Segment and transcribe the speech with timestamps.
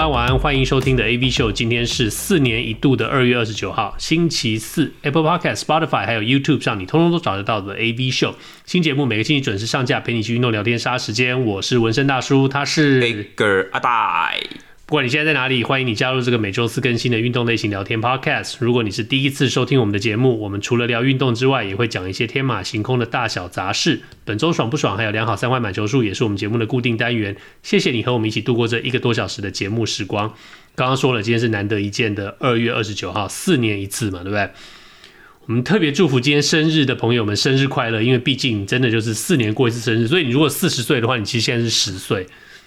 [0.00, 1.52] 安，午安，晚安，欢迎收听的 AV 秀。
[1.52, 4.90] 今天是四年一度的二月二十九号，星期四。
[5.02, 11.44] Apple Podcast、Spotify 还有 YouTube 上，你通通都找得到的 AV 秀新节目，每个星期准时上架，陪你去运动、聊天、杀时间。
[11.44, 14.69] 我是纹身大叔，他是 Ager 阿呆。
[14.90, 18.56] 不管你现在在哪里，欢迎你加入这个每周四更新的运动类型聊天 Podcast。
[18.58, 24.00] 如果你是第一次收听我们的节目，我们除了聊运动之外，也会讲一些天马行空的大小杂事。
[24.24, 24.96] 本周爽不爽？
[24.96, 27.36] 还有良好三坏满球数，也是我们节目的固定单元。
[27.62, 30.34] 谢谢你和我们一起度过这一个多小时的节目时光。
[30.74, 34.50] 刚刚说了，今天是难得一见的二月二十九号，四年一次嘛，对不对？
[35.46, 42.26] 我们特别祝福今天生日的朋友们生日快乐，因为毕竟真的就是四年过一次生日，所以你如果四十岁的话，你其实现在是十岁。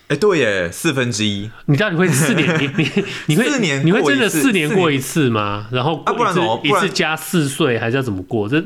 [0.10, 1.50] 哎，对耶，四分之一。
[1.66, 2.59] 你到底会四年？
[2.59, 2.90] 你你
[3.28, 3.84] 你会四年？
[3.86, 5.68] 你会真的四年过一次吗？
[5.72, 6.60] 然后啊，不然怎么？
[6.64, 8.48] 一次加四岁，还是要怎么过？
[8.48, 8.64] 这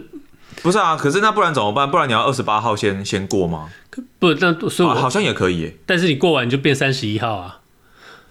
[0.64, 0.96] 不是啊？
[0.98, 1.90] 可是那不然怎么办？
[1.90, 3.70] 不然你要二十八号先先过吗？
[4.20, 5.76] 不，那所以我、啊、好像也可以。
[5.86, 7.60] 但是你过完就变三十一号啊？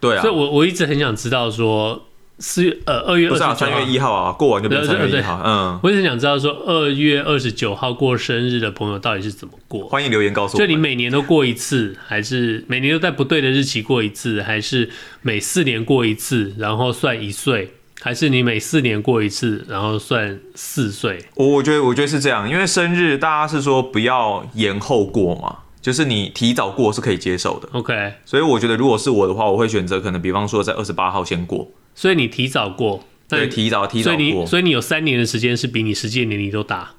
[0.01, 0.21] 对啊。
[0.21, 2.07] 所以我我一直很想知道说。
[2.39, 5.41] 四月呃二月二十三月一号啊，过完就变三月一号。
[5.43, 9.87] 嗯，我一直想知道说二月二十九号过生日的朋友到底是怎么过？
[9.89, 10.61] 欢迎留言告诉我。
[10.61, 14.91] 就你每年都过一次，还是每年都在不对的日期过一次，还是
[15.23, 17.71] 每四年过一次，然后算一岁，
[18.03, 21.19] 还是你每四年过一次，然后算四岁？
[21.37, 27.69] 我我觉得我觉得是这样，因为生日大家是说不要延后过嘛，就是你提早过是可以接受的。
[27.73, 31.67] OK，所以我觉得如果是我的话，我会选择可能比方说在二十八号先过。
[31.97, 36.91] 所以你提早过，对，提早提早过，所以你所以你有三年的时间是比你实际年龄都大，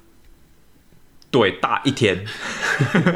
[1.30, 2.24] 对，大一天。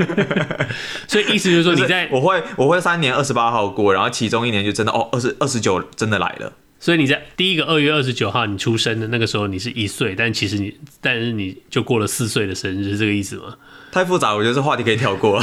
[1.09, 6.53] 所以意思就是说你在，我会我会三年二十八号过，然后其中一年就真的哦二十二十九真的来了。
[6.83, 13.55] 所以你在第一个二月二十九号你出生的那个时候你是一岁，但其实你但是你就过了四岁的生日，是这个意思吗？
[13.93, 15.41] 太复杂，我觉得这话题可以跳过。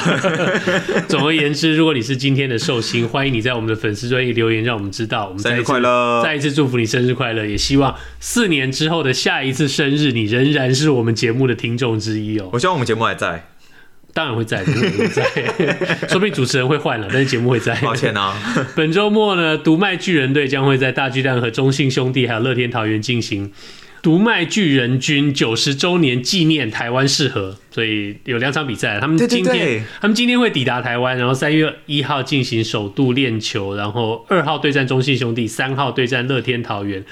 [1.08, 5.28] 总而言之，如果你是今天的寿星，欢迎你在我们的粉丝专页留言，让我们知道。
[5.28, 12.50] 我们生日快乐，再一次祝福你生日快乐，也希望四年之后的下一次生日，你仍然是我们节目的听众之一哦。
[12.52, 13.48] 我希望我们节目还在，
[14.14, 15.24] 当然会在，节目会在，
[16.10, 17.76] 说不定主持人会换了，但是节目会在。
[17.82, 18.36] 抱歉啊，
[18.76, 23.52] 本周末呢，独卖巨人队将会在大巨蛋和中信兄弟还有乐天桃园进行。
[24.02, 28.98] 独卖巨人军九十周年纪念台湾适合，所以有两场比赛。
[28.98, 37.04] 他们今天对对对，他们今天会抵达台湾，然后三月一号进行首度练球，然后二号对战中信兄弟，三号对战乐天桃园。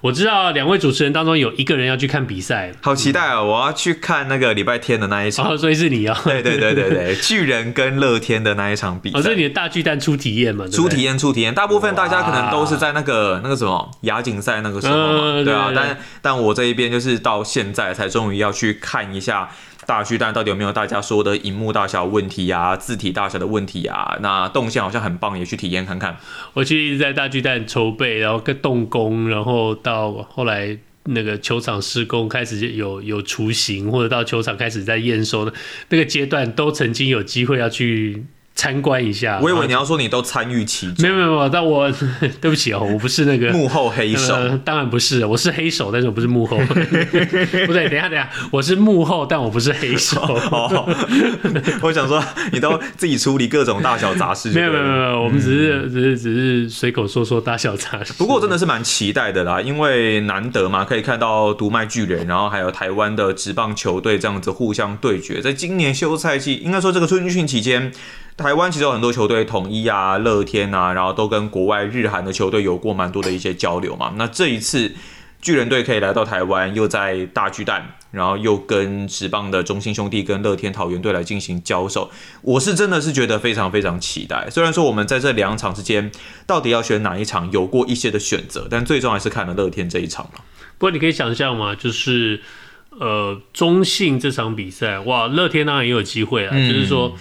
[0.00, 3.44] 我知道两位主持人当中有一个人要去看比赛，好期待哦！
[3.44, 6.16] 我要去看那个礼拜天的那一场，哦，所以是你哦。
[6.24, 10.66] 对对对对对， 巨人跟乐天的那一场比赛，哦，这是你的大巨蛋初体验嘛？
[10.68, 11.54] 初体验，初体验。
[11.54, 15.70] 大部分大家可能都是在那个那个什么亚锦赛那个时候嘛，嗯，对啊。
[15.74, 19.50] 但但我这一边就是到现在才终于要去看一下。
[19.90, 24.16] 大巨蛋到底有没有大家说的荧幕大小问题呀，字体大小的问题呀？
[24.20, 26.16] 那动线好像很棒，也去体验看看。
[26.52, 35.52] 我其实一直在大巨蛋筹备，然后跟动工，然后到后来那个球场施工开始有有雏形，或者到球场开始在验收的
[35.88, 38.24] 那个阶段，都曾经有机会要去。
[38.60, 40.96] 参观一下，我以为你要说你都参与其中。
[41.00, 41.90] 没有没有没有，但我
[42.42, 44.34] 对不起哦，我不是那个幕后黑手。
[44.34, 46.58] 呃，当然不是，我是黑手，但是我不是幕后。
[46.68, 46.74] 不
[47.72, 50.20] 对，等一下等一下，我是幕后，但我不是黑手。
[50.52, 50.86] 哦，
[51.80, 52.22] 我想说，
[52.52, 54.50] 你都自己处理各种大小杂事。
[54.50, 58.12] 没有没有没有，我们只是、嗯、只是只是随口说说大小杂事。
[58.18, 67.90] 不过我真的是蛮期待的啦，因为难得嘛，可以看到读卖巨人，然后还有台湾的职棒球队这样子互相对决，在今年休赛季，应该说这个春训期间。
[68.36, 74.14] 台湾其实有很多球队，统一啊、乐天啊，然后都跟国外日韩的球队有过蛮多的一些交流嘛。
[74.16, 74.94] 那这一次
[75.42, 84.48] 巨人队可以来到台湾，又在大巨蛋，然后又跟职棒的中信兄弟跟乐天桃园队来进行交手，我是真的是觉得非常非常期待。
[84.48, 86.10] 虽然说我们在这两场之间
[86.46, 90.40] 到底要选哪一场，有过一些的选择，但最终还是看了乐天这一场嘛。
[90.78, 92.40] 不过你可以想象嘛，就是
[92.98, 97.14] 呃中信这场比赛，哇，乐天当然也有机会啊，嗯、就是说。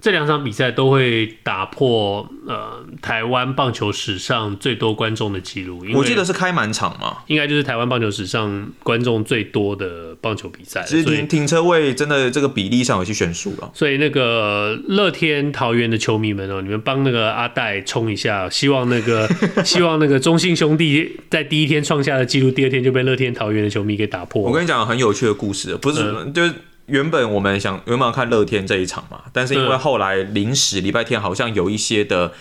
[0.00, 5.84] 这两场比赛都会打破呃台湾棒球史上最多观众的记录。
[5.94, 10.82] 我记得是开满场嘛，应该就是台湾棒球史上观众最多的棒球比赛。
[10.86, 13.70] 其实停停车位真的这个比例上有些悬殊了。
[13.74, 19.28] 所以那个乐天桃园的球迷们哦，你们帮那个阿戴冲一下，希望那个
[19.64, 24.42] 希望那个中信兄弟在第一天创下的记录，第二天就被乐天桃园的球迷给打破。
[24.42, 26.54] 我跟你讲很有趣的故事，不是、嗯、就是。
[26.90, 32.32] 原本我们想原本要看乐天这一场嘛，但是因为后来临时礼拜天好像有一些的。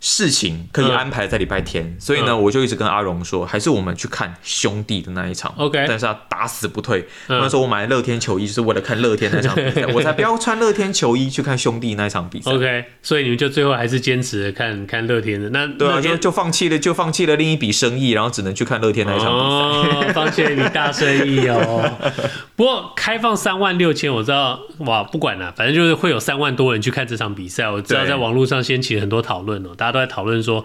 [0.00, 5.52] 事情可以安排在礼拜天，嗯、所以呢，我就一直跟阿荣说，还是我们去看兄弟的那一场。
[5.56, 7.04] OK，但是他打死不退。
[7.26, 12.52] 那、嗯、时候我买乐天球衣，就是为了看乐天那场比赛， 我才不要穿乐天球衣去看兄弟那一场比赛。
[12.52, 15.50] OK，所以你们就最后还是坚持看看乐天的。
[15.50, 20.06] 那对啊，就就放弃了，就放弃了另一笔生意，然后只能去看乐天那一场比赛。
[20.06, 21.98] 哦，放弃了一笔大生意哦。
[22.58, 27.70] 不过开放三万六千，我知道哇，不管了，反正就是会有三万多人去看这场比赛。
[27.70, 30.64] 我知道在网络上掀起了很多讨论哦，大家都在讨论说，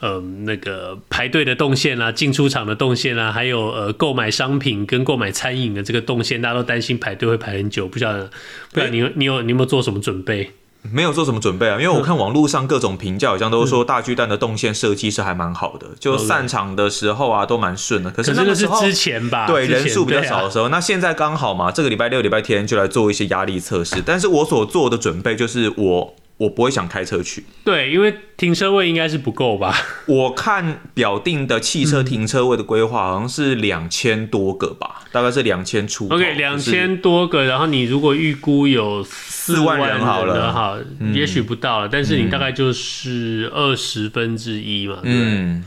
[0.00, 7.88] 呃，那个排队的动线啊，进出场的动线啊，还有呃购买商品跟购买餐饮的这个动线，大家都担心排队会排很久。
[7.88, 8.30] 不晓得，
[8.70, 10.50] 不晓得你你有你有没有做什么准备？
[10.90, 18.10] 没有做什么准备啊，因为我看网络上各种评价，好像都说大巨蛋的动线设计是还蛮好的，嗯、就散场的时候啊都蛮顺的。
[18.10, 24.02] 可是那个时候是之前吧，对人数比较少的时候，啊、那现在刚好嘛，这个礼拜六、礼拜天就来做一些压力测试。
[24.04, 26.14] 但是我所做的准备就是我。
[26.40, 29.76] 我不会想开车去，对，因为停车位应该是不够吧？
[30.08, 36.08] 我看表定的汽车停车位的规划好像是两千多个吧，大概是两千出。
[36.08, 40.78] OK，两千多个，然后你如果预估有四万人好了，好，
[41.12, 45.60] 也许不到了，但是你大概就是二十分之一嘛，对。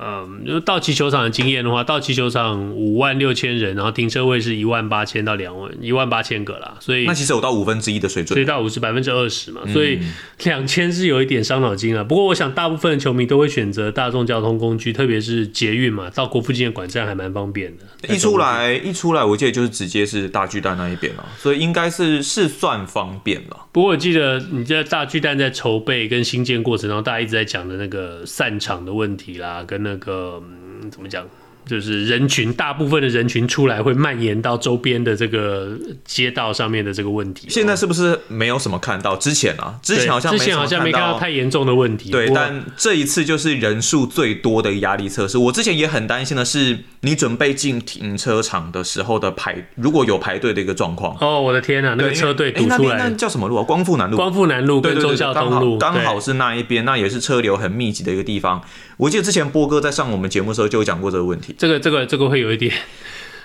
[0.00, 9.98] 嗯嗯，就道奇球场的经验的话，道奇球场五万六千人，然后停车位是一万八千到两万一万八千个啦，所以那其实有到五分之一的水准，所以到五十百分之二十嘛，所以
[10.44, 12.02] 两千是有一点伤脑筋啊。
[12.02, 18.14] 不过我想大部分的球迷都会选择大众交通工具，特别是捷运嘛，到国父纪念馆站还蛮方便的。
[18.14, 23.66] 一出来一出来，我记得就是直接是大巨蛋那一边了，所以应该是是算方便了。
[23.72, 30.42] 不过我记得你在大巨蛋在筹备跟新建过程中，大家一直在讲的那个散场的问题啦，跟那个
[30.90, 31.26] 怎么讲？
[31.66, 37.48] 就是人群，大部分的人群出来会蔓延到周边的这个街道上面的这个问题。
[37.50, 39.14] 现在是不是没有什么看到？
[39.14, 42.10] 之前啊，之前好像之前好像没看到太严重的问题。
[42.10, 45.36] 对，但这一次就是人数最多的压力测试。
[45.36, 51.14] 我之前也很担心的是，你准备进停车场的时候的排，如果有排队的一个状况。
[51.20, 52.96] 哦，我的天啊，那个车队堵出来。
[52.96, 53.62] 那叫什么路啊？
[53.62, 54.16] 光复南路。
[54.16, 58.60] 光复南路跟忠孝东路，刚好是那一边，那也是车流很密集的一个地方。
[59.00, 61.54] 我记得之前波哥在上我们节目的时候就有讲过这个问题。
[61.56, 62.70] 这个、这个、这个会有一点，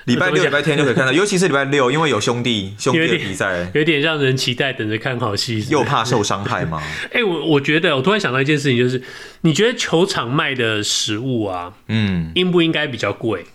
[0.04, 5.66] 礼拜六、 礼拜天就可以看到，尤其是礼拜六，因为有兄弟 兄弟的比赛，有点让人期待，等着看好戏。
[5.70, 6.82] 又怕受伤害吗？
[7.08, 9.02] 哎、欸，我我觉得，我突然想到一件事情，就是
[9.42, 13.46] 你觉得球场卖的食物啊，嗯，应不应该比较贵？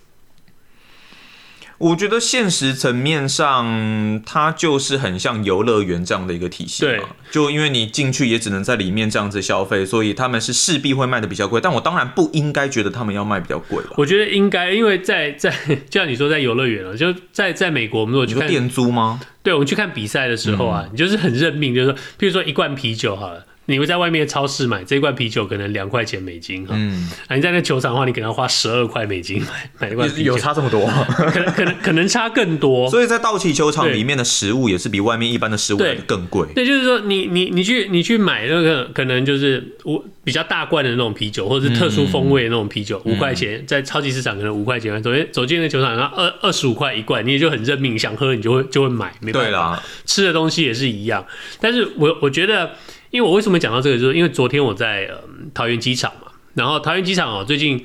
[1.80, 7.08] 我觉得现实层面上，它就是很像游乐园这样的一个体系嘛。
[7.30, 11.58] 就因为你进去也只能在里面这样子消费，所以他们是势必会卖的比较贵。
[11.58, 13.92] 但我当然不应该觉得他们要卖比较贵吧。
[13.96, 15.50] 我觉得应该，因为在在
[15.88, 19.18] 就像你说在游乐园了，就在在美国，我们如果去看店租吗？
[19.42, 23.46] 对，我们去看比赛的时候啊，嗯、你就是很认命，就是说，譬如说一罐啤酒好了。
[23.70, 26.74] 你会在外面的超市买这一罐啤酒，可能两块钱美金哈。
[26.76, 30.86] 嗯，啊，你在那球场的话，你可能要花十二块美金买买一罐啤酒， 有差这么多？
[31.30, 32.88] 可能可能可能差更多。
[32.90, 36.48] 所以在道奇球场里面的食物也是比外面一般的食物更贵。
[36.54, 49.48] 对，就是说你你你去你去买那个可能就是我比较大罐的那种啤酒，或者是特殊风味的那种啤酒，五块钱在超级市场可能五块钱，走进走进那球场，然后二二十五块一罐，你也就很认命，想喝你就会就会买，没办法。
[49.48, 51.24] 对啦，吃的东西也是一样，
[51.60, 52.72] 但是我我觉得。
[53.10, 57.84] 因为我为什么讲到这个，就是因为昨天我在呃桃园机场嘛，然后桃园机场哦，最近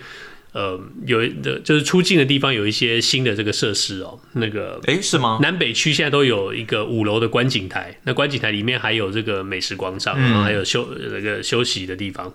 [0.53, 5.39] 呃有的就是出境的地方有一些新的这个设施哦，那个诶是吗？
[5.41, 12.33] 南北区现在都有一个五楼的观景台，那观景台里面还有这个美食广场，然后还有休那个休息的地方，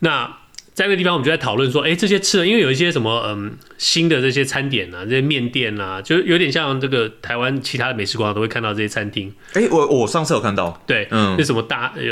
[0.00, 0.38] 那。
[0.76, 9.32] 在那个地方，我们就在讨论说，哎、欸，这些吃的，因为有一些什么，嗯，新的这些餐点啊，这些面店啊，就有点像这个台湾其他的美食广场都会看到这些餐厅。
[9.54, 12.02] 哎、欸，我我上次有看到，对，嗯，那什么大，呃，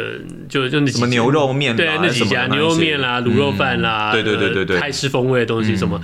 [0.48, 6.00] 就就那什么牛肉面，对，那几家牛肉面啦、卤肉饭啦，对对对对对，泰式风味的东西什么，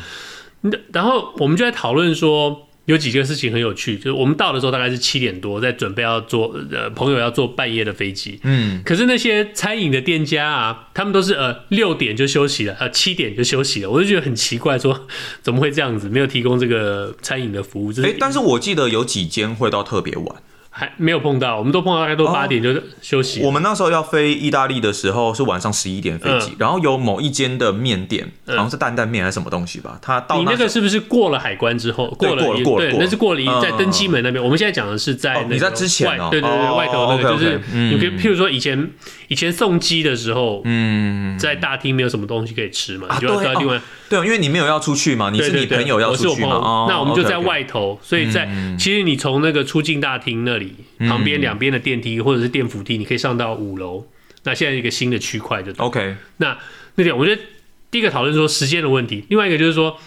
[0.61, 2.67] 嗯、然后我们就在讨论说。
[2.91, 15.07] 有几件事情很有趣，就是我们到的时候大概是七点多，在准备要坐呃朋友要坐半夜的飞机，嗯，可是那些餐饮的店家啊，他们都是呃六点就休息了，呃七点就休息了，我就觉得很奇怪，说
[15.41, 17.93] 怎么会这样子，没有提供这个餐饮的服务？
[18.03, 20.37] 哎、欸，但是我记得有几间会到特别晚。
[20.81, 22.73] 还没有碰到，我们都碰到大概都八点就
[23.03, 23.43] 休息。
[23.43, 34.43] 我们那时候要飞意大利的时候是晚上十一点飞机，然后有某一间的面店，好像是担担面还是什么东西吧，他到你那个是不是过了海关之后过了过了，那是过了在登机门那边。
[34.43, 38.91] 我们现在讲的是在你在之前对对对，外头那个就是你可以譬如说以前
[39.29, 50.70] 以前送机的时候，嗯，在大厅没有什么东西可以吃嘛，你就要另外对，因为你没有要出去嘛，你是你朋友要出去嘛，那我们就在外头，所以在其实你从那个出境大厅那里。
[51.09, 54.07] 旁边两边的电梯或者是电扶梯，你可以上到五楼。
[54.45, 56.17] 那现在一个新的区块就 OK。
[56.39, 56.57] 那
[56.95, 57.43] 那点，我觉得
[57.91, 59.99] 第一个讨论说时间的问题，另外一个就是说，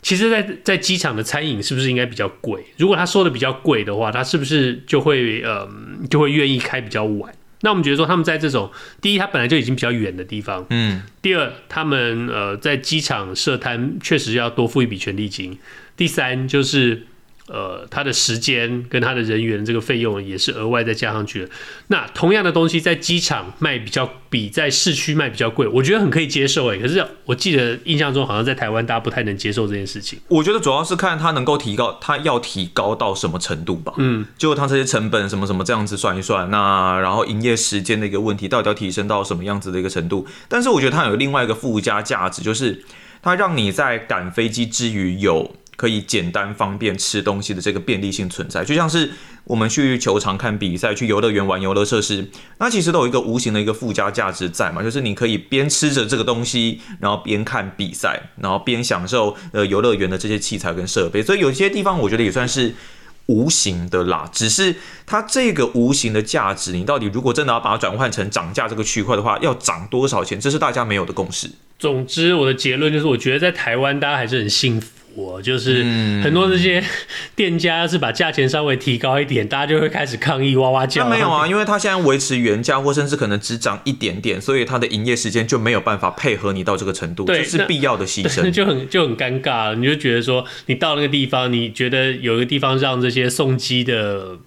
[0.00, 2.64] 其实在，在在机场的餐饮是不是应该比较贵？
[2.76, 5.68] 如果他收的比较贵的话，他是不是就会呃
[6.08, 7.34] 就会愿意开比较晚？
[7.62, 8.70] 那我们觉得说，他们在这种
[9.02, 11.02] 第一，他本来就已经比较远的地方，嗯。
[11.20, 15.58] 第二，他们呃在机场设摊确实要多付一笔权利金。
[15.96, 17.06] 第三就是。
[17.52, 21.48] 呃，他的时间跟他的人员这个费用也是额外再加上去的。
[21.88, 26.78] 那同样的东西在机场卖比较比在市区卖比较贵，我觉得很可以接受哎。
[26.78, 30.20] 可是我记得印象中好像在台湾大家不太能接受这件事情。
[30.28, 33.94] 我觉得主要是看他能够提高，他要提高到什么程度吧。
[33.96, 40.24] 嗯，就他这些成本什么什么这样子算一算，那然后营业时间的一个问题到底要提升到什么样子的一个程度？
[40.48, 42.84] 但是我觉得它有另外一个附加价值，就是
[43.20, 45.56] 它让你在赶飞机之余有。
[45.80, 49.10] 可以简单方便吃东西的这个便利性存在，就像是
[49.44, 62.74] 我们去球场看比赛，去游乐园玩游乐设施，那其实都有一个无形的一个附加价值在嘛，就是你可以边吃着这个东西，然后边看比赛，然后边享受呃游乐园的这些器材跟设备，所以有些地方我觉得也算是
[63.24, 64.28] 无形的啦。
[64.30, 70.38] 只是它这个无形的价值，你到底如果真的要把它转换成涨价这个区块的话，要涨多少钱？
[70.38, 71.50] 这是大家没有的共识。
[71.78, 74.99] 总之，我的结论就是，我觉得在台湾大家还是很幸福。
[75.14, 75.82] 我就是
[76.22, 76.82] 很多这些
[77.34, 81.04] 店家，要是把价钱稍微提高一点，大家就会开始抗议，哇哇叫。
[81.04, 89.74] 那没有啊，因为他现在维持原价，或甚至可能只涨一点点，所以他的营业时间就没有办法配合你到这个程度，这是必要的牺牲， 就很就很尴尬。
[89.74, 94.38] 你就觉得说，你到那个地方，你觉得有一个地方让这些送机的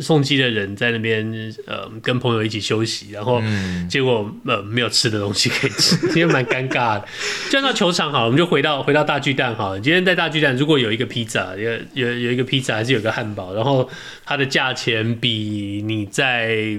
[0.00, 3.42] 送机的人在那边呃跟朋友一起休息，然后
[3.88, 7.04] 结果呃没有吃的东西可以吃， 其实蛮尴尬的。
[7.50, 9.80] 就到球场好了，我们就回到回到大巨蛋好了。
[9.90, 13.90] 今天在大巨蛋，如果有一个披萨，有有有一个披萨，还是有个汉堡，然后
[14.24, 16.78] 它的价钱比你在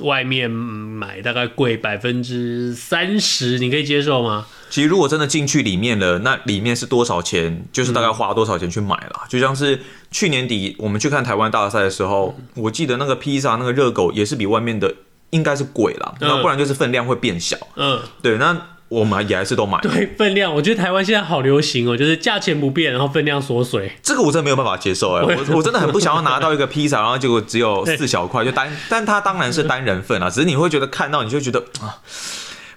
[0.00, 4.44] 外面买大概贵百分之三十，你可以接受吗？
[4.68, 9.20] 其实如果真的进去里面了，那里面是多少钱，就是大概花多少钱去买了。
[9.22, 9.78] 嗯、就像是
[10.10, 14.92] 去年底我们去看台湾大赛的时候，嗯、我记得那个披萨那个热狗也是比外面的
[15.30, 17.56] 应该是贵了，那、嗯、不然就是分量会变小。
[17.76, 18.70] 嗯，对，那。
[18.88, 19.78] 我们也还是都买。
[19.80, 23.92] 对，分量，我觉得台湾现在好流行哦，就是价钱不变，然后分量缩水。
[24.02, 31.98] 这个我真的没有办法接受哎，我我真的很不想要拿到一个披萨，然后结果只有四小块，就单，但它当然是单人份啊，只是你会觉得看到你就觉得啊。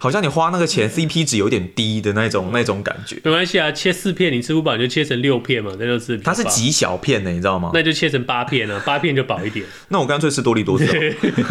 [0.01, 3.18] 好像你花那个钱，CP 值有点低的那种那种感觉。
[3.22, 6.18] 没关系啊，切四片，你吃不饱你就切成六片嘛，那就是。
[6.20, 7.72] 它是极小片的，你知道吗？
[7.74, 9.65] 那就切成八片啊，八片就饱一点。
[9.89, 10.86] 那我干脆吃多利多滋，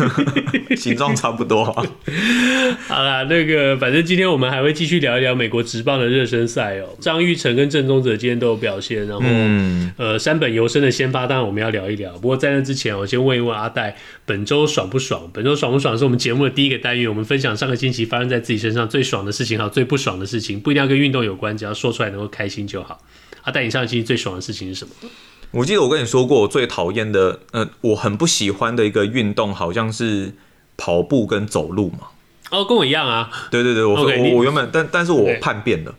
[0.75, 1.63] 形状差不多。
[2.89, 6.89] 好啦，那个反正今天我们还会继续聊一聊美国职棒的热身赛哦。
[7.01, 12.13] 张玉成跟郑宗哲今天都有表现，然后、嗯、呃山本由伸的先发，当然我们要聊一聊。
[12.15, 15.29] 不过在那之前，我先问一问阿戴，本周爽不爽？
[15.35, 18.38] 本周爽不爽是我们节目的第一个单元，我们分享上个星期发生在。
[18.39, 23.01] 在自己身上最爽的事情，还有最不爽的事情，不一定要跟运动有关，只要说出来能够开心就好。
[23.43, 25.11] 阿戴，你上期最爽的事情是什么？
[25.51, 30.35] 我记得我跟你说过，我最讨厌的，呃，我很不喜欢的一个运动，好像是
[30.77, 32.09] 跑步跟走路嘛。
[32.51, 33.31] 哦，跟我一样啊。
[33.51, 35.95] 对对对，我 Okay, 我我原本，但但是我叛变了。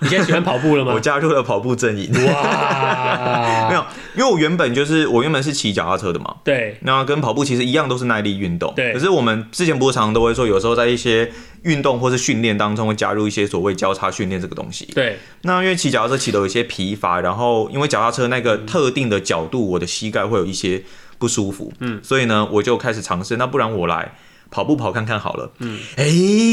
[0.00, 0.92] 你现在喜欢跑步了吗？
[0.94, 2.10] 我加入了跑步阵营。
[2.26, 3.84] 哇， 没有，
[4.16, 6.36] 因为我原本就是我原本是骑脚踏车的嘛。
[6.44, 6.76] 对。
[6.82, 8.72] 那跟跑步其实一样，都是耐力运动。
[8.76, 8.92] 对。
[8.92, 14.84] 可是我们之前不是常常都会说，有时候在一些运动或是训练当中会加入一些所谓交叉训练这个东西。
[14.94, 15.18] 对。
[15.42, 20.82] 那因为骑脚踏车骑的有一些疲乏，然后因为脚踏车那个特定的角度，我的膝盖会有一些
[21.18, 21.72] 不舒服。
[21.80, 21.98] 嗯。
[22.02, 24.12] 所以呢，我就开始尝试，那不然我来
[24.50, 25.50] 跑步跑看看好了。
[25.60, 25.78] 嗯。
[25.96, 26.04] 哎，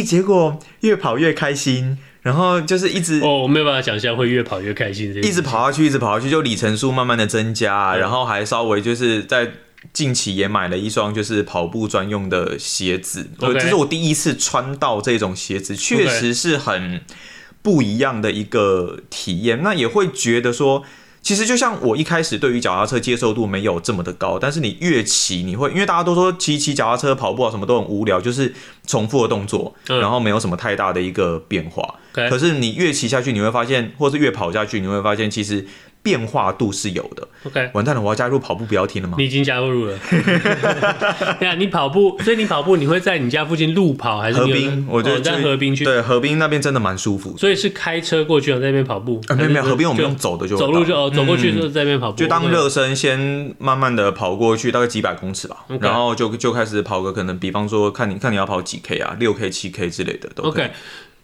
[0.06, 1.98] 结果越跑越开心。
[2.22, 9.52] 然后就是一直哦，我没有办法想象会越跑越开心，一直跑下去，一直跑下去，就里程数慢慢的增加，嗯、然后还稍微就是在
[9.94, 17.02] 近期也买了一双就是跑步专用的鞋子，这.是我第一次穿到这种鞋子，确实是很
[17.62, 20.84] 不一样的一个体验，那也会觉得说。
[21.22, 28.54] 其实就像我一开始对于脚踏车接受度没有这么的高，但是你越骑，你会因为大家都说骑骑脚踏车、跑步啊什么都很无聊，就是
[28.88, 31.96] 重复的动作，嗯、然后没有什么太大的一个变化。
[32.12, 35.66] 可是你越骑下去，你会发现，或是越跑下去，你会发现，其实
[36.02, 37.28] 变化度是有的。
[37.46, 39.16] OK，完蛋了，我要加入跑步不要听了吗？
[39.18, 39.98] 你已经加入了。
[41.40, 44.86] 对啊，你跑步，所以你跑步你会在你家附近路跑还是河滨？
[44.90, 45.86] 我觉得在河滨去。
[45.86, 47.38] 对，河滨那边真的蛮舒服。
[47.38, 49.22] 所以是开车过去，在那边跑步。
[49.38, 52.18] 没有没有，河边我们用走的就走路就哦，走过去就在那边跑步。
[52.18, 60.72] 就当热身，先慢慢的跑过去，大概几百公尺吧，然后就就开始跑个可能，比方说看你看你要跑几 K 啊，六 K、七 K 之类的都 OK。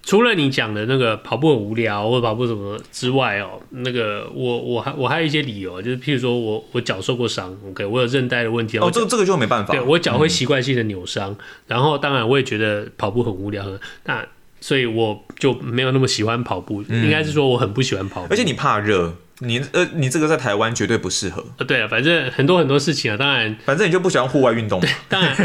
[0.05, 13.65] 除了你讲的那个跑步很无聊或者跑步什么之外哦，那个我我还我还有一些理由，就是譬如说我我脚受过伤，OK，我有韧带的问题哦，这个这个就没办法，对我脚会习惯性的扭伤，嗯、然后当然我也觉得跑步很无聊，
[14.05, 14.23] 那
[14.61, 19.15] 所以我就没有那么喜欢跑步，嗯、应该是说我很不喜欢跑步，而且你怕热。
[19.39, 21.45] 你呃，你这个在台湾绝对不适合。
[21.57, 24.79] 呃，对啊，反正很多很多事情啊，当然，反正你就不喜欢户外运动。
[24.79, 25.35] 对， 当然，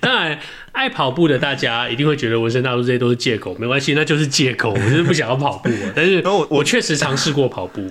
[0.00, 0.38] 当然，
[0.72, 5.70] 爱跑步的大家一定会觉得纹身大叔这些都是借口，没关系，那就是借口，我就是不想要跑步。
[5.96, 7.90] 但是我我确实尝试过跑步。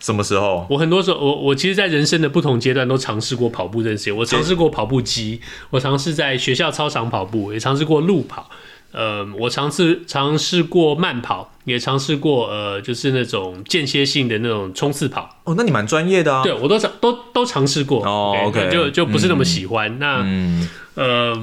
[0.00, 0.66] 什么时候？
[0.68, 4.16] 我很多时候，我我其实，在人生的不同阶段都尝试过跑步这件事情。
[4.16, 8.50] 我尝试过跑步机，我尝试在学校操场跑步，也尝试过路跑。
[8.92, 15.28] 呃，我尝试尝试过慢跑，也尝试过呃，就是那种间歇性的那种冲刺跑。
[15.44, 16.42] 哦，那你蛮专业的啊。
[16.42, 18.04] 对，我都尝都都尝试过。
[18.04, 19.90] 哦，OK，就就不是那么喜欢。
[19.92, 21.34] 嗯、那嗯，呃、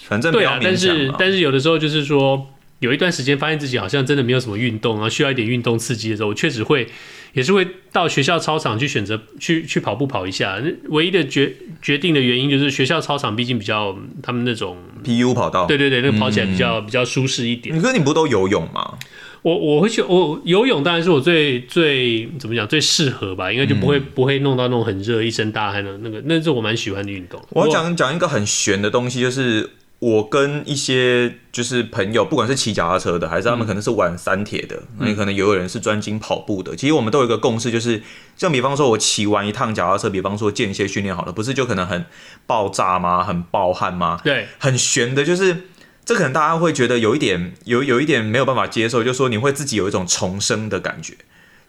[0.00, 2.46] 反正对啊，但是但是有的时候就是说，
[2.80, 6.86] 有一段时间发现自己好像真的没有什么运动，然后需要一点运动刺激的时候，我确实会。
[7.32, 11.52] 也是会到学校操场去选择去去跑步跑一下，唯一的决
[11.82, 17.76] 决定的原因就是学校操场毕竟比较他们那种 PU 跑道，对对对，那个跑起来比较、嗯、比较舒适一点。
[17.76, 18.94] 你说你不都游泳吗？
[19.42, 27.38] 我我会去我游泳当然是我最最怎么讲最适合吧，应该就不会、嗯、不会弄到那种很热一身大汗的那个，那是我蛮喜欢的运动。
[27.50, 29.68] 我要讲讲一个很玄的东西，就是。
[29.98, 36.76] 我跟一些就是朋友，不管是骑脚踏车的，还是他们可能是玩三铁的，那、嗯、可能有有人是专精跑步的。
[36.76, 38.02] 其实我们都有一个共识，就是
[38.36, 42.04] 像比方说，我骑完一趟脚踏车，比方说间歇训练好了，不是就可能很
[42.46, 43.24] 爆炸吗？
[43.24, 44.20] 很爆汗吗？
[44.22, 45.68] 对，很悬的，就是
[46.04, 51.14] 这可能大家会觉得有一点有有一点没有办法接受，就是说你会自己有一种重生的感觉，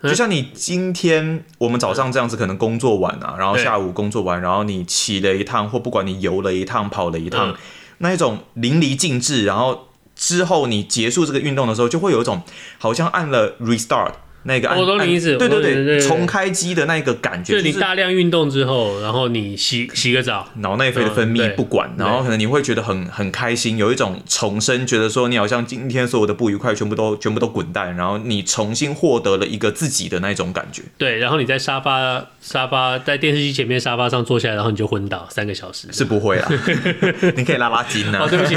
[0.03, 7.51] 就像你今天我们早上这样子，可能工作完啊，然后下午工作完，然后你骑了一趟，或不管你游了一趟、跑了一趟。
[7.51, 7.55] 嗯
[7.99, 12.41] 那一种淋漓尽致，然后之后你结束这个运动的时候，就会有一种
[12.77, 14.13] 好像按了 restart。
[14.47, 30.81] 那个，我懂你意思，对对对，重开机的那个感觉，就是你大量运动之后，然后你洗洗个澡，脑内啡的分泌不管，然后可能你会觉得很很开心，有一种重生，觉得说你好像今天所有的不愉快全部都全部都滚蛋，然后你重新获得了一个自己的那种感觉。
[30.97, 36.49] 对，然后你在沙发沙发在电视机前面沙发上坐下来，然后你就昏倒三个小时，是不会啊，
[37.35, 38.23] 你可以拉拉筋啊。
[38.23, 38.55] 哦，对不起，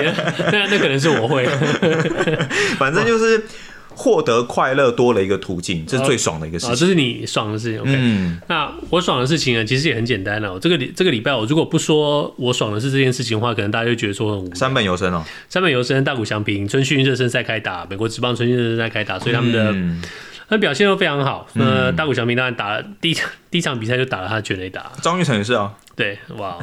[0.52, 1.44] 那那可能是我会，
[2.78, 3.42] 反正就是。
[4.00, 6.72] 获得快乐多了一个途径，这是最爽的一个事情。
[6.72, 7.78] 哦，这是你爽的事情。
[7.82, 10.58] OK，嗯，那我爽的事情呢，其实也很简单了。
[10.58, 14.54] 这个礼这个礼拜，我如果不说我爽的是这件事情的话，可能大家就觉得说很无聊。
[14.54, 19.70] 山本由伸哦，山本由伸、大谷翔平春训热身赛开打，美国职棒春训热身赛开打，所以他们的
[20.48, 21.46] 那、嗯、表现都非常好。
[21.52, 24.90] 那、嗯、大谷翔平当然打了第一场第一场比赛就打了他的全垒打。
[25.02, 26.56] 张玉成也是啊，对，哇，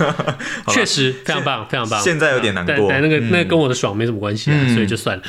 [0.68, 1.98] 确实非常棒，非常棒。
[2.02, 5.22] 现在有点难过，但，但那个那个跟我的爽没什么关系啊，嗯、所以就算了。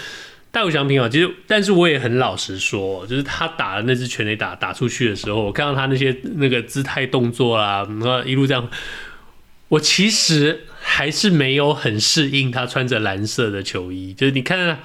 [0.51, 8.67] 大谷翔平啊，其实，但是我也很老实说，就是他打的那支全垒打打出去的时候，我看到他那些那个姿态动作啊，然后一路这样，
[9.67, 14.11] 我其实还是没有很适应他穿着蓝色的球衣。
[14.13, 14.79] 就是你看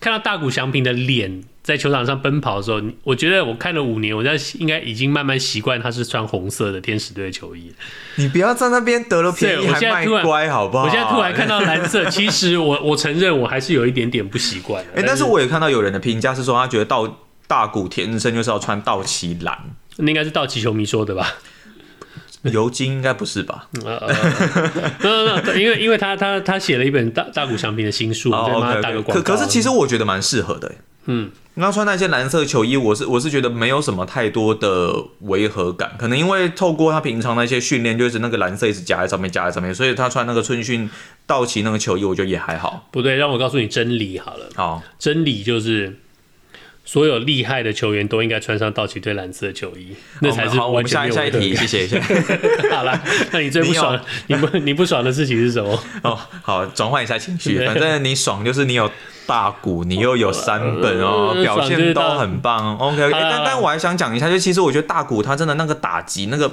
[0.00, 1.44] 看到大谷翔平的脸。
[1.62, 7.70] 在球场上奔跑的时候，我觉得我看了五年，我在应该已经慢慢习惯他是穿红色的天使队的球衣。
[8.16, 10.84] 你不要在那边得了便宜还卖乖好不好？
[10.84, 14.82] 我现在突然看到蓝色，其实我我承认我还是有一点点不习惯。
[14.96, 19.56] 哎，但是我也看到有人的评价是说，他觉得到大谷天生就是要穿道奇蓝，
[19.98, 21.34] 那应该是道奇球迷说的吧？
[22.52, 23.68] 尤金应该不是吧？
[23.84, 28.74] 呃，因为因为他他他写了一本大大谷翔平的新书，对吗？
[28.80, 29.22] 打个广告。
[29.22, 30.72] 可可是其实我觉得蛮适合的。
[31.06, 40.88] 嗯，那穿那些蓝色球衣，我是我是觉得没有什么太多的违和感，可能因为透过他平常那些训练，就是那个蓝色一直夹在上面，夹在上面，所以他穿那个春训
[41.26, 42.86] 道奇那个球衣，我觉得也还好。
[42.92, 44.46] 不对，让我告诉你真理好了。
[44.54, 45.96] 好，真理就是
[46.90, 52.34] 所有厉害的球员都应该穿上道奇队蓝色的球衣，那才是完全我们下一下一题，谢谢，谢谢。
[52.74, 53.00] 好了，
[53.30, 55.80] 那你最不爽，你，你不你不爽的事情是什么？
[56.02, 58.90] 哦，好，转换一下情绪，反正你爽就是你有。
[59.26, 62.76] 大谷，你又有三本哦，表现都很棒。
[62.78, 66.50] OK，但但我还想讲一下，就其实我觉得大谷他真的那个打击，那个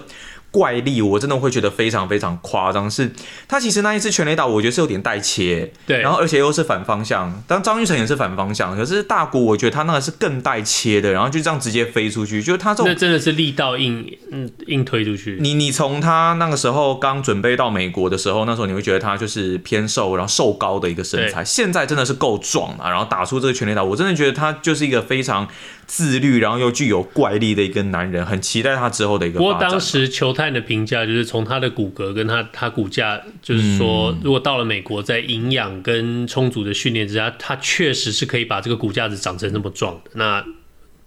[0.51, 2.89] 怪力，我真的会觉得非常非常夸张。
[2.89, 3.11] 是
[3.47, 7.43] 他其实那一次全垒打，我觉得是有点带切，对，然后而且又是反方向。
[7.47, 15.37] 当张玉成也是反方向，可是大谷我觉得他那个是更带切的，然后就这样直接飞出去，就是他这种那真的是力道硬，嗯，硬推出去。
[15.39, 25.47] 你你从他那个时候刚准备到美国的时候，那时候你会觉得他就是偏瘦，然后瘦高的一个身材，现在真的是够壮了，然后打出这个全垒打，我真的觉得他就是一个非常
[25.87, 29.39] 自律，然后又具有怪力的一个男人，很期待他之后的一个。
[29.39, 40.11] 不过当时球探的评价就是从他的骨骼跟他他骨架，就是说，如果到了美国，在营养跟充足的训练之下，他确实是可以把这个骨架子长成那么壮的。
[40.13, 40.43] 那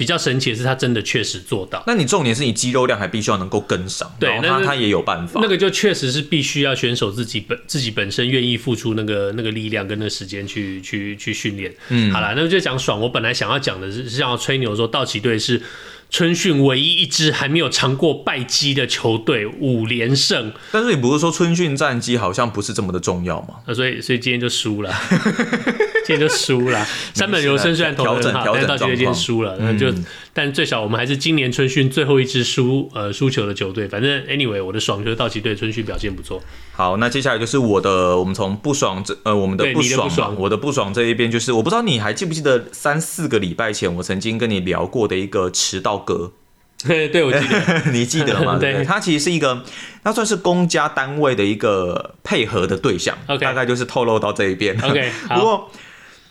[0.01, 1.85] 比较神奇的是，他真的确实做到。
[1.87, 5.39] 那你重点是你肌肉量还必须要能够跟上，对，那他他也有办法。
[5.43, 11.71] 那个就确实是必须要选手自己本自己本身愿意付出那个那个力量跟那个时间去去去训练。
[11.91, 12.99] 嗯，好了，那就讲爽。
[12.99, 15.61] 我本来想要讲的是是想要吹牛说道奇队是
[16.09, 20.51] 春训唯一一支还没有尝过败绩的球队，五连胜。
[20.73, 23.57] 但是你不是说春训战绩好像不是这么的重要吗？
[23.67, 24.91] 那所以所以今天就输了。
[26.07, 29.93] 今天就输了，三本柔生虽然投得很好，但是道奇队今天输了，那就，
[30.33, 33.87] 但最少我们还是今年春训最后一支输呃输球的球队。
[33.87, 36.43] 反正 anyway，我的爽就是道奇队春训表现不错。
[36.73, 46.33] 好，那接下来就是我的，我们从不爽这呃我们的不爽，不爽我的不爽这一边就是，我不知道你还记不记得三四个礼拜前我曾经跟你聊过的一个迟到哥。
[46.83, 48.57] 对，我记得， 你记得吗？
[48.59, 49.63] 对，对，他其实是一个，
[50.03, 53.19] 他算是公家单位的一个配合的对象。
[53.29, 53.39] Okay.
[53.39, 54.75] 大概就是透露到这一边。
[54.81, 55.71] OK，不过。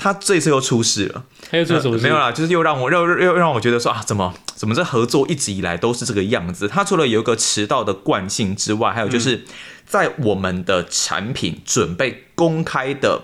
[0.02, 2.04] 他这次又出事了，他又出什么事？
[2.04, 6.70] 没有啦，就是又让我又又让我觉得说啊，怎么怎么这合作一直以来都是这个样子？
[6.70, 9.44] 他除了有一个迟到的惯性之外，还有就是
[9.86, 13.24] 在我们的产品准备公开的，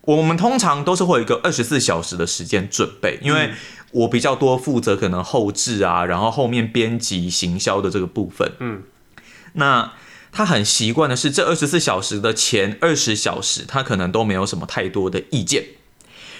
[0.00, 3.52] 我们通常都是会有一个二十四小时的时间准备，因为
[3.92, 8.50] 我比较多负责可能后置啊，然后后面编辑行销的这个部分。
[8.58, 8.82] 嗯，
[9.52, 9.92] 那
[10.32, 15.64] 他很习惯的是这二十四小时的前二十小时，他可能都没有什么太多的意见。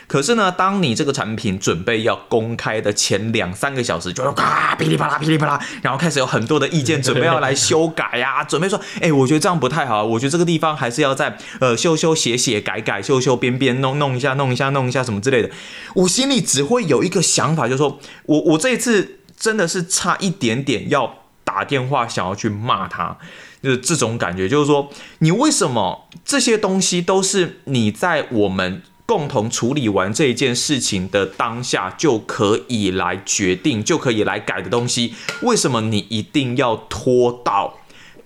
[0.08, 15.50] 可是呢，当你这个产品准备要公开的前两三个小时，就咔噼里啪啦噼里啪啦，然后开始有很多的意见，准备要来修改呀、啊， 准备说，哎、我觉得这样不太好，我觉得这个地方还是要在呃修修写写改改修修边边弄弄一下弄一下弄一下什么之类的。
[15.94, 23.16] 我心里只会有一个想法，就是说我我这一次真的是差一点点要打电话想要去骂他，
[23.60, 24.88] 就是这种感觉，就是说
[25.18, 28.82] 你为什么这些东西都是你在我们。
[29.06, 37.78] 共同处理完这一件事情的当下就可以来决定，就可以来改的东西，为什么你一定要拖到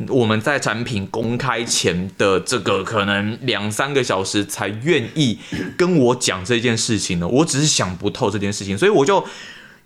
[0.09, 5.39] 我们在产品公开前的这个可能两三个小时才愿意
[5.77, 7.29] 跟我讲这件事情呢？
[7.29, 9.23] 我只是想不透这件事情，所以我就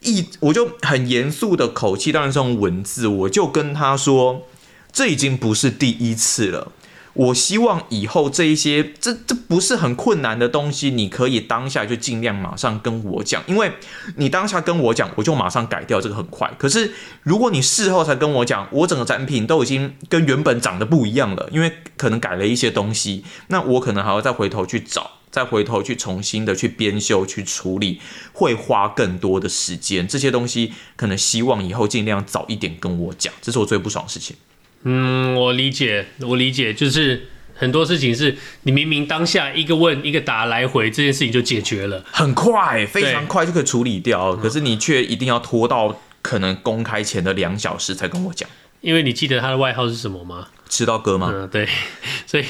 [0.03, 4.47] 一我就很严肃的口气，当然是用文字，我就跟他说，
[4.93, 6.71] 这已经不是第一次了。
[7.15, 13.73] 我希望以后这一些，这这不是很困难的东西，你可以当下就尽量马上跟我讲，因为
[14.17, 16.53] 你当下跟我讲，我就马上改掉，这个很快。
[16.59, 28.01] 可是如果你事后才跟我讲，我整个产品都已经跟原本长得不一样了，因为可能改了一些东西，那我可能还要再回头去找，再回头去重新的去编修、去处理，
[28.33, 30.09] 会花更多的时间。
[30.09, 34.35] 这些东西可能希望以后尽量早一点跟我讲，这是我最不爽的事情。
[34.85, 44.37] 嗯，我理解，我理解，就是很多事情是你明明当下一个问一个答来回，这件事情就解决了，很快，非常快就可以处理掉。
[44.37, 48.49] 可是你却一定要拖到可能公开前的两小时才跟我讲，
[48.81, 50.49] 因为你记得他的外号是什么吗？
[50.75, 51.31] 迟到哥吗？
[51.33, 51.69] 嗯，对，
[52.27, 52.45] 所以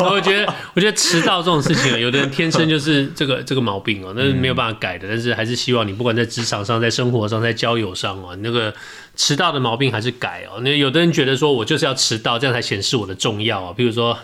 [0.00, 5.06] 我觉得，我觉得迟到这种事情，有的人天生就是这个这个毛病哦，那是没有办法改的。
[5.06, 8.74] 但是还是希望你不管在职场上、在生活上、在交友上哦，那个。
[9.14, 10.58] 迟到的毛病还是改哦。
[10.62, 13.70] 那有的人觉得说，我就是要迟到，这样才显示我的重要啊。
[13.76, 14.18] 比如说，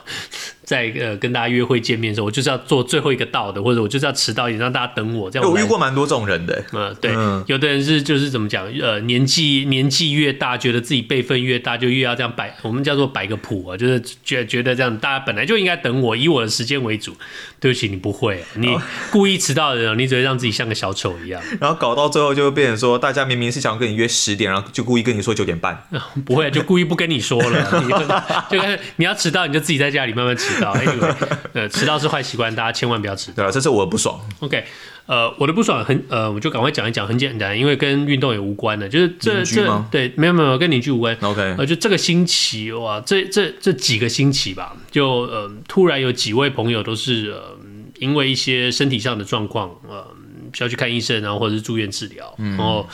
[0.64, 5.31] 在呃跟大家约会见面的时候，我就是要做最后一个到的，或者我就是要迟到一点，让大家等我。
[5.31, 6.64] 这样我，我遇过蛮多这种人的。
[6.72, 7.12] 嗯，对，
[7.48, 17.14] 有的人是就是怎么讲，呃，年纪年纪越大，觉得自己辈分越大，就越要这样摆，我们叫做摆个谱啊，就是觉觉得这样大家本来就应该等我，以我的时间为主。
[17.61, 18.79] 对不起，你不会，你
[19.11, 21.43] 故意迟到的人，你只会让自己像个小丑一样。
[21.61, 24.69] 然后搞到最后就会变成说，大家明明是想跟你约十点，然后。
[24.73, 25.77] 就故意跟你说九点半，
[26.25, 27.83] 不会，就故意不跟你说了。
[28.49, 30.73] 就跟你要迟到，你就自己在家里慢慢迟到。
[30.77, 31.14] Anyway，
[31.53, 33.37] 呃，迟到是坏习惯，大家千万不要迟到。
[33.43, 34.21] 对啊，这是我的不爽。
[34.38, 34.64] OK，
[35.09, 41.16] 呃，我的不爽很呃，我就赶快讲一讲，很简单，因为跟运动也无关的，就是这这对，没有没有跟邻居无关。
[41.23, 47.59] OK，呃，就这个星期哇，这这这几个星期吧，就呃，突然有几位朋友都是呃，
[47.99, 50.07] 因为一些身体上的状况，呃，
[50.53, 52.87] 需要去看医生，然后或者是住院治疗，然后。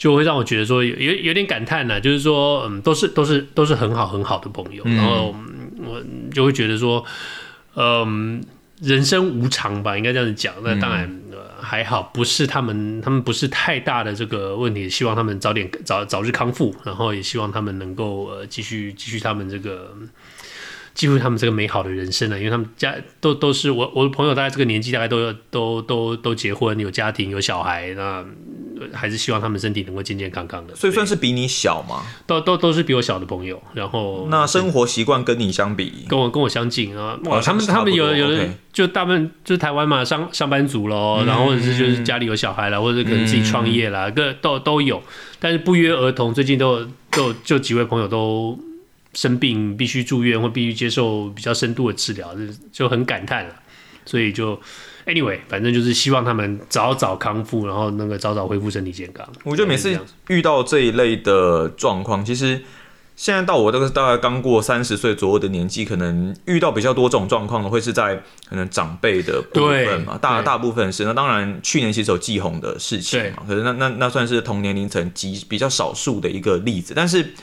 [0.00, 5.36] 就会让我觉得说有有有点感叹呢，就是说，嗯，都是都是都是很好很好的朋友，嗯、然后
[5.84, 7.04] 我就会觉得说，
[7.76, 8.42] 嗯，
[8.80, 10.54] 人生无常吧，应该这样子讲。
[10.64, 11.29] 那当然、呃、
[11.60, 19.94] 还好，不是他们他们不是太大的这个问题，希望他们早点早早日康复，然后也希望他们能够呃继续继续他们这个。
[21.00, 28.22] 记录他们这个美好的人生呢，因为他们家都都是我我的朋友，大概这个年纪，大概都都都都结婚，有家庭，有小孩，那
[28.92, 30.74] 还是希望他们身体能够健健康康的。
[30.76, 32.02] 所以算是比你小嘛？
[32.26, 33.62] 都都都是比我小的朋友。
[33.72, 37.18] 然后那生活习惯跟你相比，跟我跟我相近啊。
[37.24, 45.02] 哇，他们他们有有的就大部分就是台湾嘛，上上班族喽，然后或者是就是家里有小孩了，或者可能自己创业啦，各都都有。
[45.38, 48.60] 但是不约而同，最近都都就几位朋友都。
[49.14, 52.40] 生病必须住院或必须接受比较深度的治疗，就
[52.72, 53.54] 就很感叹了。
[54.06, 54.58] 所以就
[55.06, 59.28] anyway，反正就是希望他们早早康复，然后那个早早恢复身体健康。
[59.44, 59.96] 我觉得每次
[60.28, 62.60] 遇到这一类的状况，其实
[63.14, 68.16] 现在到我这个大概刚过三十岁左右的年纪，可能遇到比较多这种状况的，会是在
[68.48, 71.04] 可能长辈的部分嘛，大大部分是。
[71.04, 76.94] 那当然去年其实有季红的事情嘛，可是那那那算是同年龄层极比较少数的一个例子。
[76.96, 77.34] 但是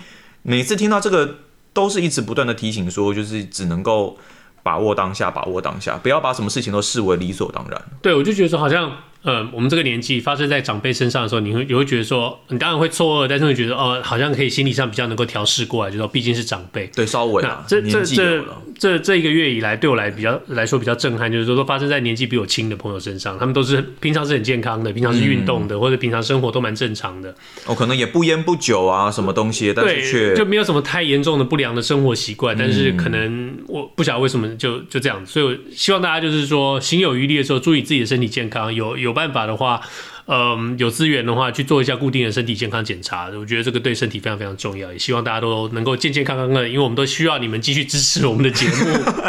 [0.41, 1.35] 每次听到这个。
[1.77, 4.17] 都是一直不断的提醒说，就是只能够
[4.63, 7.79] 把握当下，把握当下，不要把什么事情都视为理所当然。
[8.01, 8.91] 对，我就觉得好像。
[9.23, 18.43] 呃，我们这个年纪发生在长辈身上的时候，你会你会觉得说，你当然会错愕，但是会觉得哦，好像可以心理上比较能够调试过来，就说毕竟是长辈，对，稍微啊，这这这
[18.79, 39.81] 这这一个月以来，对我来比较来说比较震撼，就是说都发生在年纪比我轻的朋友身上，他们都是平常是很健康的，平常是运动的，嗯、或者平常生活都蛮正常的，哦，可能也不烟不酒啊，什么东西，但是却就没有什么太严重的不良的生活习惯，但是可能我不晓得为什么就就这样子，所以我希望大家就是说，心有余力的时候，注意自己的身体健康，有有办法的话。
[40.29, 44.91] 嗯，有资源的话，去做一下固定的身体健康检查，我觉得这个对身体非常非常重要。
[44.91, 48.73] 也希望大家都能够健健康康的，因为我们都需要你们继续支持我们的节目。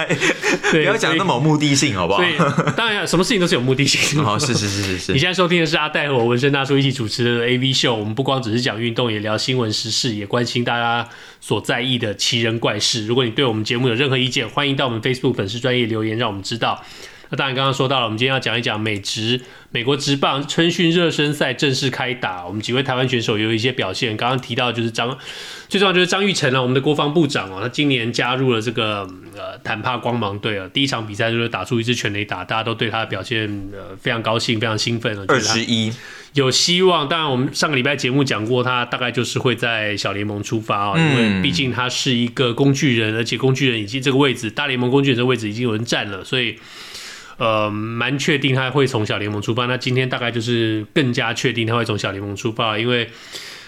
[0.73, 2.19] 对，不要讲那么有目的性，好不好？
[2.19, 2.37] 对，
[2.73, 4.21] 当然，什么事情都是有目的性。
[4.25, 5.13] 好， 是是是是是。
[5.13, 11.09] 你现在收听的是阿戴和我纹身大叔一起主持的 AV 秀，我们不光只是讲运动，也聊新闻时事，也关心大家
[11.41, 13.07] 所在意的奇人怪事。
[13.07, 16.85] 如果你对我们节目有任何意见，欢迎到我们 Facebook 粉丝专页留言，让我们知道。
[17.31, 24.17] 那当然，刚刚说到了，我们今天要讲一讲美职美国职棒春训热身赛正式开打，我们几位台湾选手有一些表现。
[24.17, 25.17] 刚刚提到就是张，
[25.69, 35.15] 最重要就是张玉成啊，我们的国防部长啊，他今年加入了这个呃坦帕光芒队啊，第一场比赛就是打出一支全垒打，大家都对他的表现呃非常高兴，非常兴奋。
[35.29, 35.93] 二十一
[36.33, 37.07] 有希望。
[37.07, 46.57] 当然，我们上个礼拜节目讲过，他大概就是会在小联盟出发啊，因为毕竟他是一个工具人，而且工具人已经这个位置，大联盟工具人这个位置已经有人占了，所以。
[47.39, 49.67] 呃，蛮确定他会从小联盟出发。
[49.67, 53.09] 那今天大概就是更加确定他会从小联盟出发，因为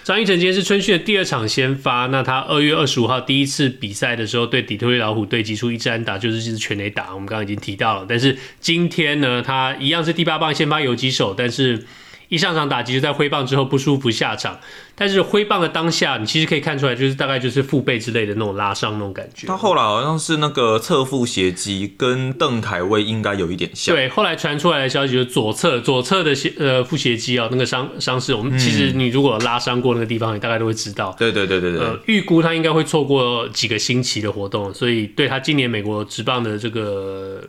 [0.03, 2.07] 张一成今天是春训的第二场先发。
[2.07, 7.13] 那他二月二十五号第一次比赛的时候，对底特律老虎队击出一支安打，就是一支全垒打。
[7.13, 8.05] 我们刚刚已经提到了。
[8.09, 11.85] 但是今天呢，他一样是第八棒先发游击手，但是
[12.31, 14.57] 一上场打击就在挥棒之后不舒服下场。
[14.95, 19.47] 但是挥棒的当下，你其实可以看出来，就是大概就是腹背之类的那种拉伤那种感觉。
[19.47, 23.95] 他后来好像是那个侧腹斜肌，跟邓凯威应该有一点像。
[23.95, 31.15] 对，后来传出来的消息就是左侧左侧的斜呃腹斜肌啊，那个伤伤势，我们其实你如果拉伤过那个地方，你大概都会知道。
[31.17, 31.79] 对对对对对。
[31.81, 37.41] 呃，预估他应该会错过几个星期的活动，所以对他今年美国职棒的这个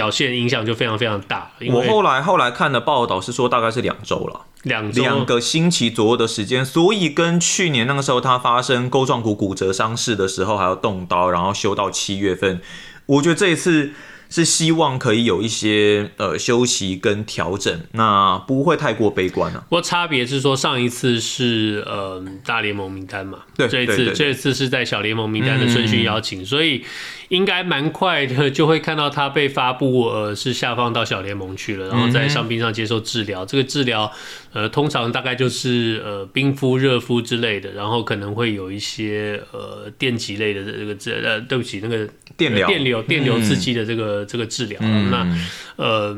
[0.00, 1.50] 表现影响就非常非常大。
[1.68, 4.46] 我后来后来看的报道是说，大概是两周了。
[4.62, 12.62] 两两个星期左右的时间，所以跟去年那个时候他发生钩状骨骨折伤势的时候，还要动刀，然后休到七月份，
[13.04, 13.92] 我觉得这一次。
[14.32, 19.64] 是希望可以有一些呃休息跟调整，那不会太过悲观啊。
[19.68, 26.84] 不过差别是说，上一次是呃大联盟名单嘛，对，这一次这一次是在小联盟名单的顺序邀请，嗯、所以
[27.30, 33.44] 应该蛮快的就会看到他被发布，呃，是下放到小联盟去了，然后在伤病上接受治疗。
[33.44, 34.12] 嗯、这个治疗
[34.52, 42.06] 呃通常大概就是呃冰敷、热敷之类的，然后可能会有一些呃电极类的这个治呃，对不起那个。
[42.36, 45.26] 电流、电流、电流刺激的这个、嗯、这个治疗，那
[45.76, 46.16] 呃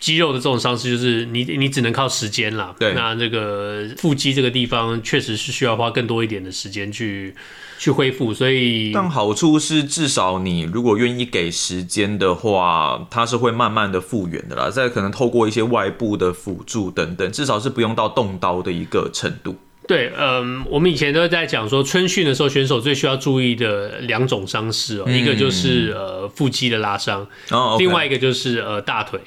[0.00, 2.74] 肌肉的这种伤势就是你你只能靠时间啦。
[2.78, 7.34] 对，那这个腹肌这个地方确实是需要花更多一点的时间去
[7.78, 14.70] 去恢复，所以但好处是至少你如果愿意给时间的话，它是会慢慢的复原的啦。
[14.70, 19.54] 再可能透过一些外部的辅助等等，至少是不用到动刀的一个程度。
[19.86, 29.20] 对，嗯，我们以前都在讲说，春训的时候选手最需要注意的两种伤势哦，嗯、一个就是呃腹肌的拉伤，哦 okay、另外一个就是呃大腿。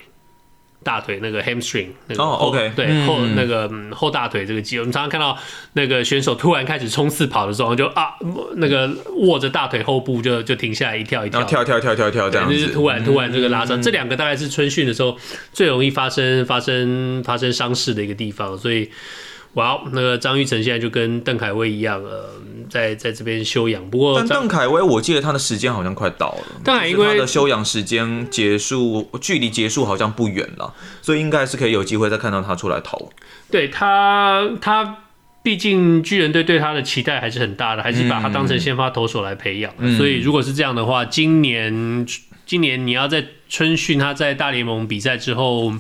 [0.84, 2.74] 大腿那个 hamstring 那个后、oh, okay.
[2.74, 5.38] 对、嗯、后那个后大腿这个肌肉，我们常常看到
[5.74, 8.14] 那个选手突然开始冲刺跑的时候，就啊
[8.58, 8.90] 那个
[9.22, 15.18] 握着大腿后部就就停下来一跳一跳，跳跳跳跳跳这样子，就是突然突然这个拉伤、嗯，这两个大概是春训的时候
[15.52, 18.90] 最容易发生发生发生伤势的一个地方，所以。
[19.54, 22.28] 哇、那个张玉成现在就跟邓凯威一样，呃，
[22.72, 23.88] 在在这边休养。
[23.88, 26.62] 不过，但邓凯威，我记得他的时间好像快到了。
[26.64, 33.12] 邓凯威他的休养时间结束，距离结束好像不远了，所以应该是可以有机会再看到他出来投。
[33.52, 34.98] 对他，他
[35.44, 39.96] 毕竟巨人队对他的期待还是很大的，还是把他当成先发投手来培养、嗯。
[39.96, 42.08] 所以，如果是这样的话，今年
[42.48, 45.72] 今年你要在春训，他在大联盟比赛之后。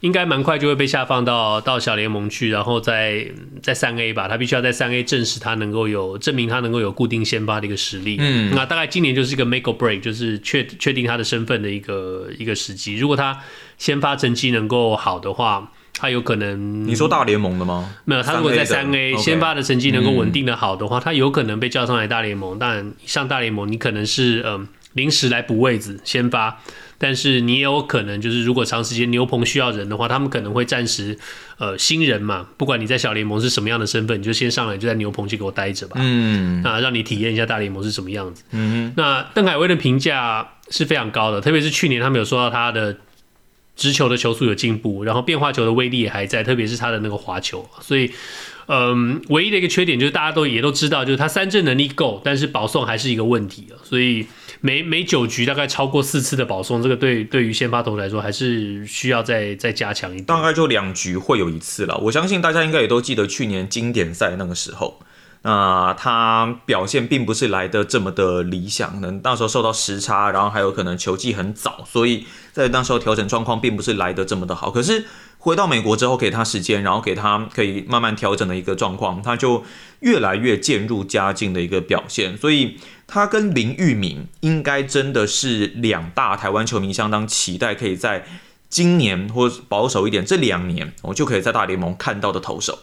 [0.00, 3.26] 应该蛮快就会被下放到到小联盟去，然后在
[3.62, 8.16] 在三 A 吧，他必须要在三 A 证实他能够有证明他能够有固定先发的一个实力。
[8.20, 12.96] 嗯，那大概今年就是一个 make or break，就是确确定他的身份的一个一个时机。
[12.96, 13.38] 如果他
[13.78, 17.94] 先发成绩能够好的话，他有可能你说大联盟的吗？
[18.04, 22.58] 没有，他如果在三 A 先发的成绩能够稳定的好的话，他有可能被叫上来大联盟。
[22.58, 26.60] 当然上大联盟你可能是嗯临时来补位置先发。
[27.04, 31.18] 但是你也有可能，就是如果长时间牛棚需要人的话，他们可能会暂时，
[31.58, 38.42] 呃，新人嘛，不管你在小联盟是什么样的身份，你就先上来就在牛棚去给我待着吧，嗯，啊，让你体验一下大联盟是什么样子。
[38.52, 42.96] 嗯，那邓凯威的评价是非常高的，特别是去年他们有说到他的
[43.76, 48.10] 直球的球速有进步，然后变化球的威力也还在，特别是他的那个滑球，所以。
[48.66, 54.26] 嗯，唯一的一个缺点就是大家都也都知道，就是他三振能力够，但是保送还是一个问题，所以
[54.66, 60.24] 每每九局大概超过四次的保送，这个对对于先发投来说还是需要再再加强一点。
[60.24, 61.98] 大概就两局会有一次了。
[61.98, 65.00] 我相信大家应该也都记得去年经典赛那个时候，
[65.42, 74.70] 那他表现并不是来的这么的理想，能那时候受到时差，然后还有可能球季很早，所以在那时候调整状况并不是来得这么的好。
[74.70, 75.04] 可是。
[75.44, 79.62] 回到美国之后，给他时间，然后给他可以慢慢调整的一个状况，他就
[80.00, 82.34] 越来越渐入佳境的一个表现。
[82.38, 88.24] 所以，他跟林玉明应该真的是两大台湾球迷相当期待，可以在
[88.70, 92.78] 今年或保守一点这两年，我就可以在大联盟看到的投手。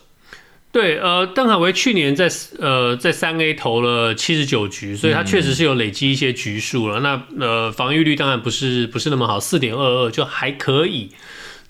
[0.71, 6.99] 对，呃，邓凯威去年在呃在三 A 投了七十九局，所以他确实是有累积一些局数了。
[6.99, 11.09] 那呃，防御率当然不是不是那么好，四点二二就还可以。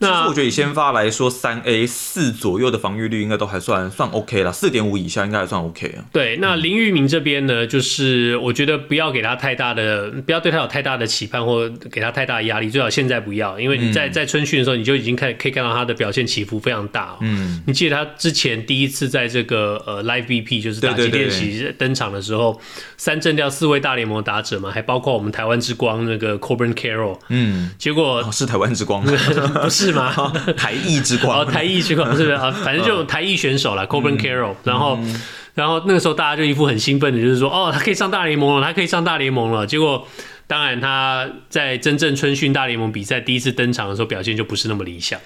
[0.01, 6.03] 其实我觉得以先发来说，三 A 四左右的防御率应该都还算算 OK 了，四点五以下应该还算 OK 啊。
[6.11, 17.15] 对，那林玉明这边呢，就是我觉得不要给他太大的，不要对他有太大的期盼或给他太大的压力，最好现在不要，因为你在在春训的时候你就已经看可以看到他的表现起伏非常大。
[17.21, 22.59] 嗯，你记得他之前第一次在这个呃 Live BP 就是打击练习登场的时候，
[22.97, 27.19] 三阵掉四位大联盟打者嘛，还包括我们台湾之光那个 Corbin Carroll。
[27.29, 29.05] 嗯，结果、哦、是台湾之光，
[29.61, 29.90] 不是。
[29.91, 30.34] 是吗？
[30.58, 32.51] 台艺之光哦，台艺之光 是不是啊？
[32.63, 34.56] 反正就台艺选手了，Corbin Carroll。
[34.63, 34.97] 然后，
[35.54, 39.67] 然后那个时候大家就一副很兴奋的，就是说，哦，他可以上大联盟了，他可以上大联盟了。
[39.67, 40.08] 结果，
[40.47, 45.19] 当然他在真正春训大联盟比赛第一次登场的时候，表现就不是那么理想。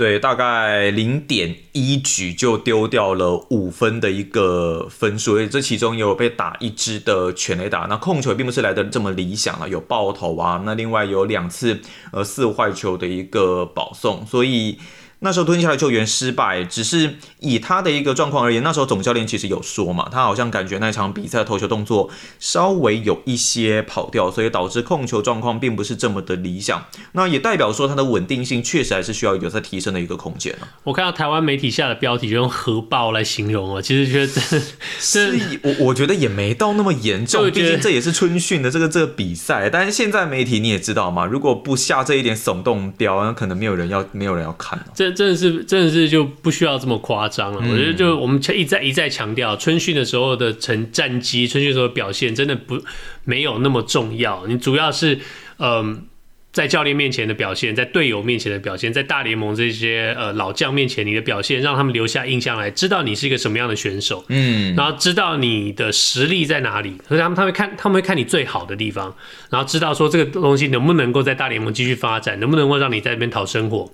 [0.00, 11.78] 对，大概零点一局就丢掉了五分的一个分数，所以这其中有被打一支的全垒打，那控球并不是来的这么理想了，有爆头啊，那另外有两次
[12.12, 14.78] 呃四坏球的一个保送，所以。
[15.20, 26.86] 那时候蹲下来救援失败，只是以他的一个状况而言，那时候总教练其实有说嘛，他好像感觉那场比赛投球动作稍微有一些跑掉，所以导致控球状况并不是这么的理想。
[27.12, 30.56] 那也代表说他的稳定性确实还是需要有在提升的一个空间。
[30.84, 34.62] 我看到台湾媒体下的标题就用核爆来形容了，其实觉得
[34.98, 39.68] 是我我觉得也没到那么严重，毕竟这也是春训的这个这个比赛。
[39.68, 45.14] 但是现在媒体你也知道嘛，如果不下这一点耸动标，那可能没有人要没有人要看了。
[45.14, 47.58] 真的是真的是就不需要这么夸张了。
[47.58, 52.80] 我觉得就我们一再一再强调，春训的时候的成战绩，春训的时候的表现真的不
[53.24, 54.46] 没有那么重要。
[54.46, 55.18] 你主要是
[55.58, 56.04] 嗯，
[56.52, 69.14] 在教练面前的表现，在队友面前的表现，在大联盟这些呃老将面前你的表现，让他们留下印象来，知道你是一个什么样的选手，嗯，然后知道你的实力在哪里，所以他们他们会看他们会看你最好的地方，
[69.48, 73.88] 然后知道说这个东西能不能够在大联盟继续发展，能不能够让你在这边讨生活。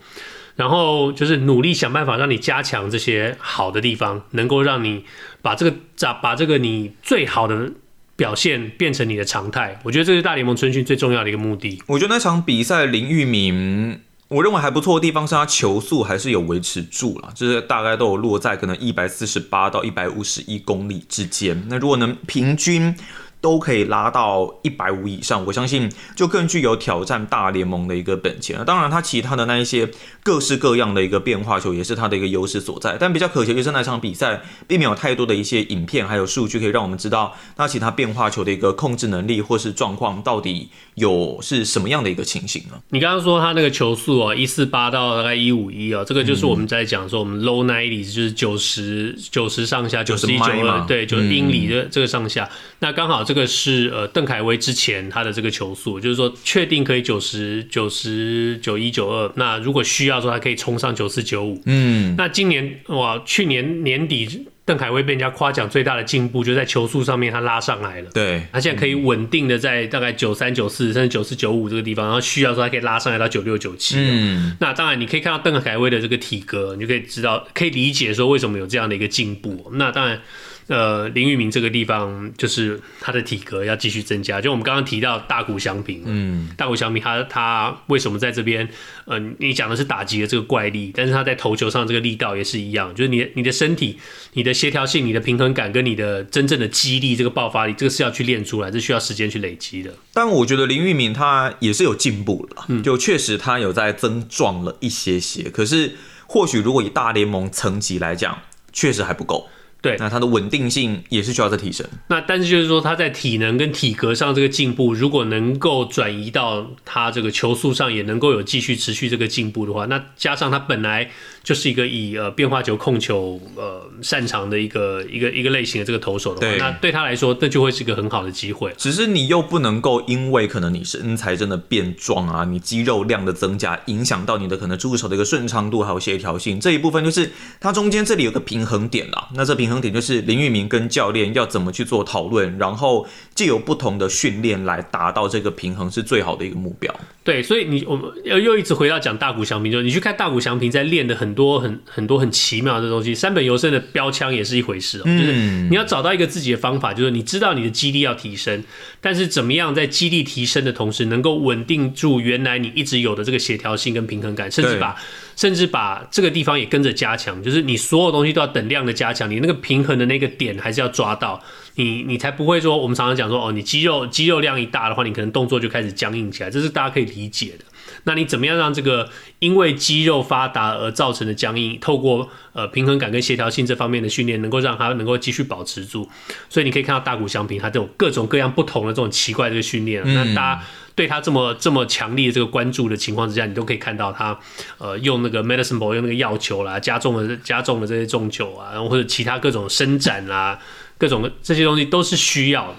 [0.57, 5.05] 然后就是努力想办法让你加强这些好的地方，能够让你
[5.43, 7.73] 把这个把把这个你最好的
[8.17, 9.79] 表现变成你的常态。
[9.85, 11.83] 我觉得这是大联盟春训最重要的一个目的。
[11.87, 21.65] 我觉得那场比赛林玉明，我认为还不错的地方是他球速还是有维持住了，就是大概都有落在可能一百四十八到一百五十一公里之间。
[21.69, 22.97] 那如果能平均
[23.41, 28.65] 都可以拉到一百五以上，我相信就更具有挑战大联盟的一个本钱了。
[28.65, 29.89] 当然，他其他的那一些
[30.23, 32.97] 各式各样的一个变化球也是他的一个优势所在。
[32.99, 42.81] 但比较可惜就是那场比赛并没有太多的一些影片还有数据可以让我们知道他其他变化球的一个控制能力或是状况到底有是什么样的一个情形呢？
[42.91, 52.45] 你刚刚说他那个球速啊，一四八到大概一五一啊，这个就是我们在讲说我们 low ninety 就是九十九十上下九十一九二对，就是英里的这个上下。
[52.45, 59.33] 嗯、那刚好这个是呃邓凯威之前他的这个球速，就是说确定可以九十九十九一九二。
[59.37, 61.63] 那如果需要说，他可以冲上九四九五。
[61.65, 68.11] 嗯，那今年哇，去年年底邓凯威被人家夸奖最大的进步，就在球速上面他拉上来了。
[68.13, 73.97] 对，他现在可以稳定的在大概九三九四甚至九四九五这个地方，然后需要说他可以拉上来到九六九七。
[73.99, 79.73] 嗯，那当然你可以看到邓凯威的这个体格，你就可以知道可以理解说为什么有这样的一个进步。
[79.77, 80.21] 那当然。
[80.69, 84.41] 呃，林玉明这个地方就是他的体格要继续增加。
[84.41, 88.69] 就我们刚刚提到大谷翔平，嗯，大谷翔平他他为什么在这边？
[89.05, 93.99] 呃，你讲的是打击的这个怪力，但是他在投球上这个力道也是一样，就是你你的身体、
[94.33, 99.93] 你的协调性、你的平衡感跟你的真正的肌力、这个爆发力，这个是要去练出来，这需要时间去累积的。
[100.13, 105.49] 但我觉得林玉明他也是有进步了，嗯，就确实他有在增壮了一些些。
[105.49, 105.95] 可是
[106.27, 108.41] 或许如果以大联盟层级来讲，
[108.73, 109.49] 确实还不够。
[109.87, 111.87] 对，那它的稳定性也是需要再提升。
[112.09, 121.09] 那但是就是说，他在体能跟体格上这个进步，如果能够转移到他这个球速上，也能够有继续持续这个进步的话，那加上他本来
[121.47, 128.75] 就是一个以呃变化球控球呃擅长的一个一个一个类型的这个投手的话，对，那对他来说，那就会是一个很好的机会。
[128.77, 137.31] 只是你又不能够因为可能你身材真的变壮啊，你肌肉量的增加，影响到你的可能出手的一个顺畅度还有协调性这一部分，就是
[137.61, 139.29] 它中间这里有个平衡点啦。
[139.33, 139.77] 那这平衡。
[139.77, 143.07] 点就是林玉明跟教练要怎么去做讨论，然后
[143.37, 146.93] 借由不同的训练来达到这个平衡，是最好的一个目标。
[147.23, 155.33] 对，所以你我们又又一直回到讲大谷翔平，就是你去看大谷翔平在练的很多很很多很奇妙的东西，三本由胜的标枪也是一回事哦，就是
[155.69, 158.65] 你要找到一个自己的方法，就是你知道你的肌力要提升，
[159.01, 164.97] 但是怎么样在肌力提升的同时，能够稳定住原来你一直有的这个协调性跟平衡感，甚至把
[165.37, 171.41] 甚至把这个地方也跟着加强，就是你所有东西都要等量的加强，你那个平衡的那个点还是要抓到。
[171.75, 177.65] 你你才不会说，我们常常讲说，哦，你肌肉肌肉量一大的话，你可能动作就开始僵硬起来，这是大家可以理解的。
[178.07, 186.09] 那你怎么样让这个因为肌肉发达而造成的僵硬，透过呃平衡感跟协调性这方面的训练，能够让它能够继续保持住？
[186.49, 190.63] 所以你可以看到大谷翔平他这种各种各样不同的这种奇怪的训练，那大家
[190.95, 194.39] 对他这么这么强力的这个关注的情况之下，你都可以看到他
[194.79, 200.59] 呃用那个 medicine ball 用那个药球啦，加重了加重了这些重球啊，然后或者其他各种伸展啦。
[200.99, 202.77] 各种这些东西都是需要的。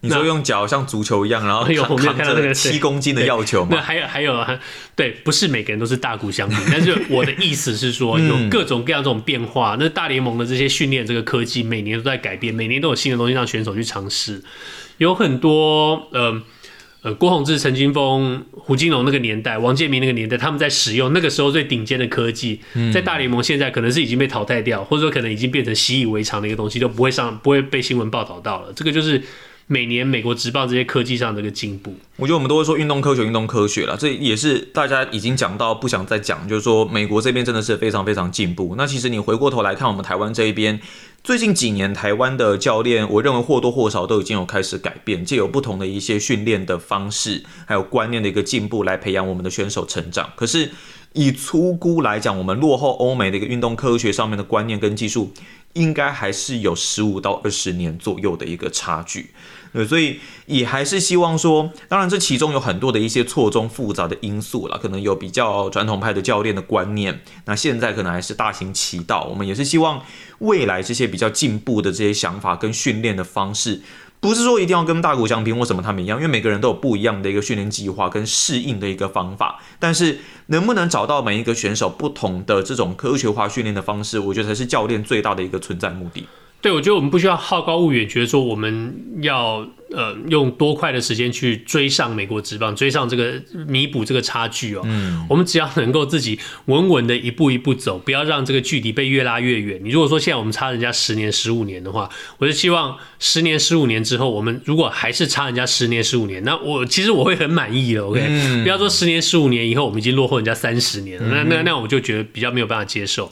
[0.00, 1.64] 你说用脚像足球一样，然后
[1.96, 3.70] 扛着那个七公斤的药球吗？
[3.72, 4.58] 那还有还有啊，
[4.94, 9.76] 对，不是每个人都是大谷翔平，但是我的意思是说，有各种各样这种变化。
[9.80, 14.42] 那大联盟的这些训练这个科技，每年都在改变，每年都有新的东西让选手去尝试。
[14.98, 16.42] 有很多呃。
[17.02, 22.60] 呃，郭宏志、陈金峰、胡金龙那个年代，王建民那个年代，他们在使用那个时候最顶尖的科技，
[22.92, 28.72] 在大联盟现在可能是已经被淘汰掉，或者说可能已经变成习以为常的一个东西，都不会上，不会被新闻报道到了。
[28.74, 29.22] 这个就是
[29.68, 31.94] 每年美国职棒这些科技上的一个进步。
[32.16, 38.74] 我觉得我们都会说运动科学，运动科学了，这也是大家已经讲到不想再讲，就是说美国这边真的是非常非常进步。
[38.78, 40.80] 那其实你回过头来看我们台湾这一边。
[41.24, 50.30] 最近几年，台湾的教练，我认为或多或少都已经有开始改变，借由不同的一些训练的方式，还有观念的一个进步，来培养我们的选手成长。
[50.36, 50.70] 可是，
[51.14, 55.32] 以粗估来讲，我们落后欧美的一个运动科学上面的观念跟技术，
[55.72, 59.30] 应该还是有十五到二十年左右的一个差距。
[59.72, 69.26] 对，所以也还是希望说，当然这其中有很多的一些错综复杂的因素啦，可能有比较传统派的教练的观念，那现在可能还是大行其道。
[69.30, 70.02] 我们也是希望
[70.38, 73.82] 未来这些比较进步的这些想法跟训练的方式，
[74.20, 79.60] 不是说一定要跟大谷翔平或什么他们一样，因为每个人都有不一样的一个训练计划跟适应的一个方法。
[79.78, 86.26] 但是能不能找到每一个选手不同的这种科学化训练的方式，我觉得才是教练最大的一个存在目的。
[86.66, 88.92] 对，我觉得我们不需要好高骛远，觉得说我们
[89.22, 94.82] 要呃用多快的时间去追上美国职棒，追上这个弥补这个差距哦。
[94.84, 99.80] 嗯，我们只要能够自己稳稳的一步一步走，不要让这个距离被越拉越远。
[99.80, 108.04] 你如果说现在我们差人家十年、十五年的话，我就希望十年、十五年之后，我们如果还是差人家十年、十五年，那我其实我会很满意的。
[108.04, 113.30] OK，嗯，不要说十年、十五年以后我们已经落后人家三十年了，那那那我就觉得比较没有办法接受。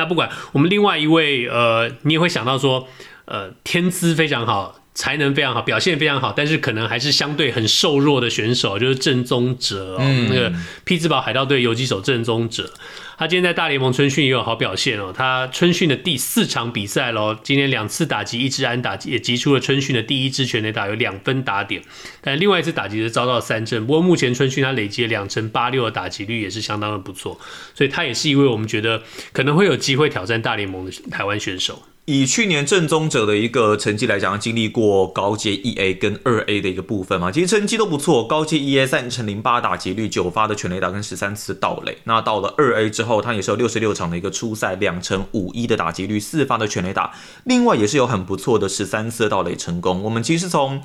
[0.00, 2.88] 那不管我们另外一位，呃，你也会想到说，
[3.26, 10.50] 呃，天资非常好，才能非常好，表现非常好，但是可能还是相对很瘦弱的选手，就是正宗者哦，嗯、那个
[10.84, 12.72] 匹兹堡海盗队游击手正宗哲。
[13.20, 21.82] 他今天在大联盟春训也有好表现哦，他春训的第四场比赛喽，今天两次打击一支安打，也击出了春训的第一支全垒打，有两分打点。
[22.22, 27.38] 但另外一次打击是遭到三振，不过目前春训他累积了两成八六的打击率也是相当的不错，
[27.74, 29.02] 所以他也是一位我们觉得
[29.34, 31.82] 可能会有机会挑战大联盟的台湾选手。
[32.10, 38.26] 以去年正宗者的一个成绩来讲，经历过高阶一 A 跟二 A 的一个部分嘛，其实成绩都不错。
[38.26, 41.98] 高阶一 A 三乘零八打击率，九发的全垒打跟十三次盗垒。
[42.04, 50.02] 那到了二 A 之后，他也是有六十六场的一个初赛，两乘五一的打击率，四发的全垒打，另外也是有很不错的十三次盗垒成功。
[50.02, 50.82] 我们其实从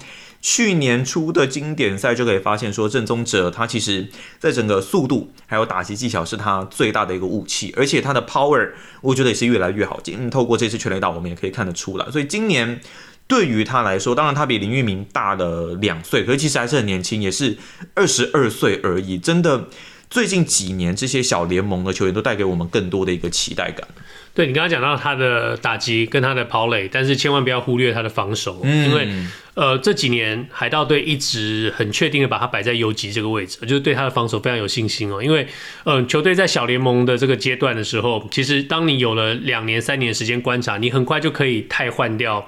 [0.48, 8.70] 去年初的经典赛就可以发现，说郑宗哲他其实在整个速度还有打击技巧是他最大的一个武器，而且他的 power
[9.02, 10.00] 我觉得也是越来越好。
[10.06, 12.12] 嗯，透过这次全垒打，我们也可以看得出来。
[12.12, 12.80] 所以今年
[13.26, 17.58] 对于他来说，当然他比林玉明大了两岁，可是其实还是很年轻，也是
[17.96, 19.18] 二十二岁而已。
[19.18, 19.68] 真的，
[20.12, 23.88] 最近几年这些小联盟的球员都带给我们更多的一个期待感。
[24.36, 29.08] 对，你刚刚讲到他的打击跟他的跑垒，但是千万不要忽略他的防守，嗯、因为
[29.54, 35.24] 呃这几年海盗队一直很确定的把他摆在游击这个位置，就是对他的防守非常有信心哦。
[35.24, 35.48] 因为
[35.86, 42.46] 呃球队在小联盟的这个阶段的时候，其实当你有了两年三年时间观察，你很快就可以汰换掉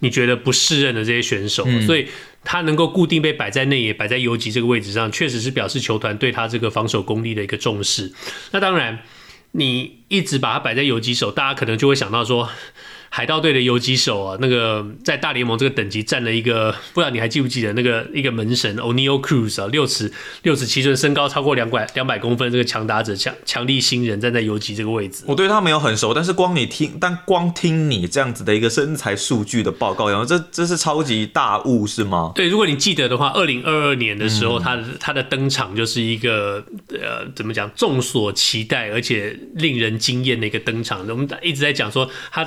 [0.00, 2.08] 你觉得不适任的这些选手，嗯、所以
[2.42, 8.12] 他能够固定被摆在内野，摆在游击这个位置上，确实是表示球团对他这个防守功力的一个重视。
[8.50, 8.98] 那当然。
[9.58, 12.48] 你一直把它摆在游击手，大家可能就会想到说，
[13.10, 25.24] 海盗队的游击手啊，那个在大联盟这个等级占了一个，不知道你还记不记得那个一个门神 Oneil Cruz 啊，六尺六尺七寸，身高超过两百两百公分，这个强打者强强力新人站在游击这个位置。
[25.26, 32.32] 我对他没有很熟，但是光你听，但光听你这样子的一个身材数据的报告，然后这这是超级大物是吗？
[32.34, 41.06] 对，如果你记得的话，二零二二年的时候，他的他的登场就是一个呃，怎么讲，众所期待而且令人惊艳的一个登场。
[41.08, 42.46] 我们一直在讲说他。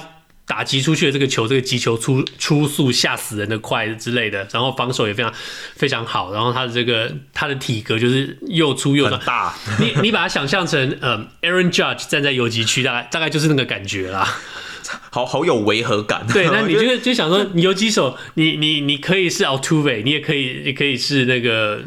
[0.51, 5.33] 打击出去的这个球，这个击球出出速吓死人的快之类的，然后防守也非常
[5.77, 14.27] 非常好，然后他的这个他的体格就是又粗又大，你你把它想象成嗯 Aaron Judge 站在游击区，大概大概就是那个感觉啦。
[15.09, 16.25] 好好有违和感。
[16.33, 21.79] 对，那你就 就想说，你游击手，你你你可以是 Altuve，你也可以，也可以是那个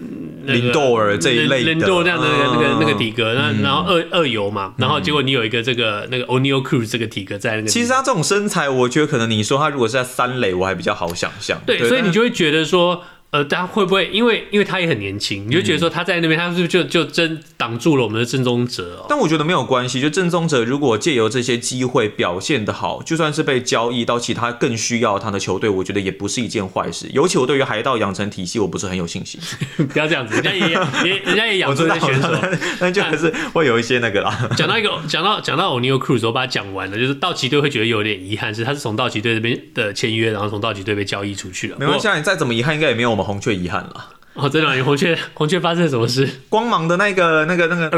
[0.47, 3.35] 林多尔这一类的，林多尔这样的那个那个体格。
[3.35, 7.69] 那然后二二游嘛，然后结果你有一个这个那个 Oneil Cruz 这个体格在那个。
[7.69, 11.59] 其实他这种身材，我觉得可能你说他如果是在三垒，我还比较好想象。
[11.67, 13.03] 对，所以你就会觉得说。
[13.35, 19.07] 呃，他会不会因为因为他也很年轻，你就觉得说他在那边，他是不是就就真挡住了我们的正宗哲哦？
[19.09, 27.09] 但我觉得没有关系，就正宗哲如果借由这些机会表现的好，就算是被交易到其他更需要他的球队，我觉得也不是一件坏事。
[27.13, 29.41] 尤其我对于海盗养成体系，我不是很有信心。
[29.93, 30.69] 不要这样子，人家也
[31.05, 32.31] 也人家也养出这些选手，
[32.79, 34.33] 那就还是会有一些那个啦。
[34.57, 41.77] 讲到一个，讲到讲到 Oneil Cruz，我把它讲完了，就是道奇队会觉得有点遗憾，是他是从道奇队这边的签约，然后从道奇队被交易出去了。
[41.81, 44.11] 没关系，你再怎么遗憾，应该也没有我们红雀遗憾了。
[44.35, 46.29] 哦，真的，红雀红雀发生了什么事？
[46.49, 47.97] 光芒的那个、那个、那个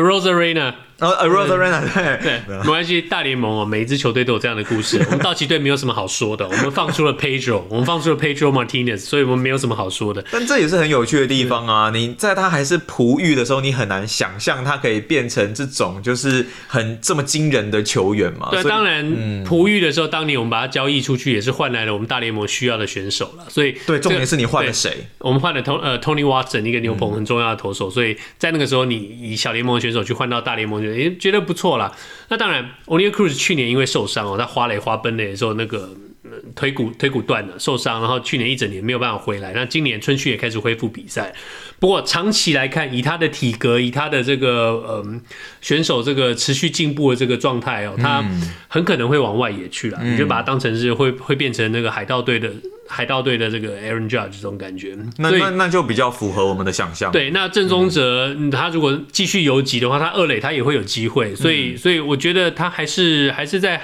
[0.98, 4.98] Arozarena 呃 Arozarena 对对，没关系，大联盟哦，每一支球队都有这样的故事。
[5.06, 10.24] 我们道奇队没有什么好说的，我们放出了 Pedro，我们放出了 Pedro Martinez，所以我们没有什么好说的。
[10.30, 11.90] 但这也是很有趣的地方啊！
[11.92, 18.48] 你在他还是璞玉的时候，你很难想象他可以变成这种就是很这么惊人的球员嘛？
[18.50, 23.44] 对，当然璞玉的时候，当年我们把他交易出去，也是换来了我们大联盟需要的选手了。
[23.48, 25.06] 所以对，重点是你换了谁？
[25.18, 30.85] 我们换了 Tony 呃 Tony Watson 一个牛棚很重要的投手，所以在那个时候，你以小联盟的选手去换到大联盟，
[31.18, 31.78] 觉得不错。
[31.78, 31.92] 啦，
[32.28, 35.90] 那当然，Oneil Cruz 去年因为受伤哦，他花蕾花奔垒的时候，那个
[36.54, 39.52] 腿骨腿骨断了，受伤，然后去年一整年没有办法回来。
[39.54, 41.34] 那今年春训也开始恢复比赛，
[41.78, 45.20] 不过长期来看，以他的体格，以他的这个嗯
[45.60, 48.24] 选手这个持续进步的这个状态哦，他
[48.68, 49.98] 很可能会往外野去了。
[50.00, 52.50] 嗯、你就把它当成是会会变成那个海盗队的。
[52.88, 57.10] 海盗队的这个 Aaron Judge 这种感觉，那那那就比较符合我们的想象。
[57.10, 63.82] 对，那郑宗哲、嗯、他如果继续游击的话，他二垒他也会有机会，所以、嗯、所以我觉得他还是还是在